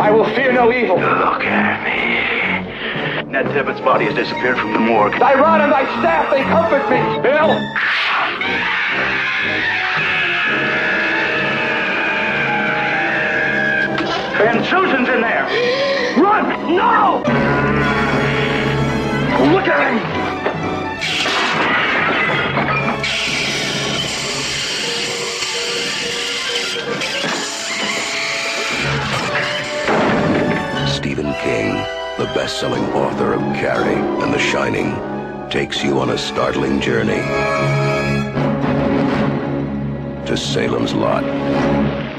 I 0.00 0.10
will 0.10 0.24
fear 0.34 0.52
no 0.52 0.72
evil. 0.72 0.96
Look 0.96 1.44
at 1.44 1.84
me. 1.84 3.30
Ned 3.30 3.52
Tibbetts' 3.52 3.80
body 3.80 4.06
has 4.06 4.14
disappeared 4.14 4.58
from 4.58 4.72
the 4.72 4.80
morgue. 4.80 5.18
Thy 5.18 5.34
rod 5.34 5.60
and 5.60 5.70
thy 5.70 5.84
staff, 6.00 6.30
they 6.30 6.42
comfort 6.44 6.88
me. 6.88 7.22
Bill! 7.22 8.79
And 14.40 14.64
Susan's 14.64 15.08
in 15.08 15.20
there. 15.20 15.44
Run! 16.16 16.74
No! 16.74 17.22
Look 19.52 19.68
at 19.68 19.92
him! 19.92 20.00
Stephen 30.88 31.32
King, 31.34 31.74
the 32.18 32.30
best-selling 32.34 32.84
author 32.92 33.34
of 33.34 33.40
Carrie 33.54 33.94
and 33.94 34.32
The 34.34 34.38
Shining, 34.38 34.96
takes 35.50 35.84
you 35.84 35.98
on 35.98 36.10
a 36.10 36.18
startling 36.18 36.80
journey 36.80 37.99
to 40.30 40.36
Salem's 40.36 40.94
Lot. 40.94 42.09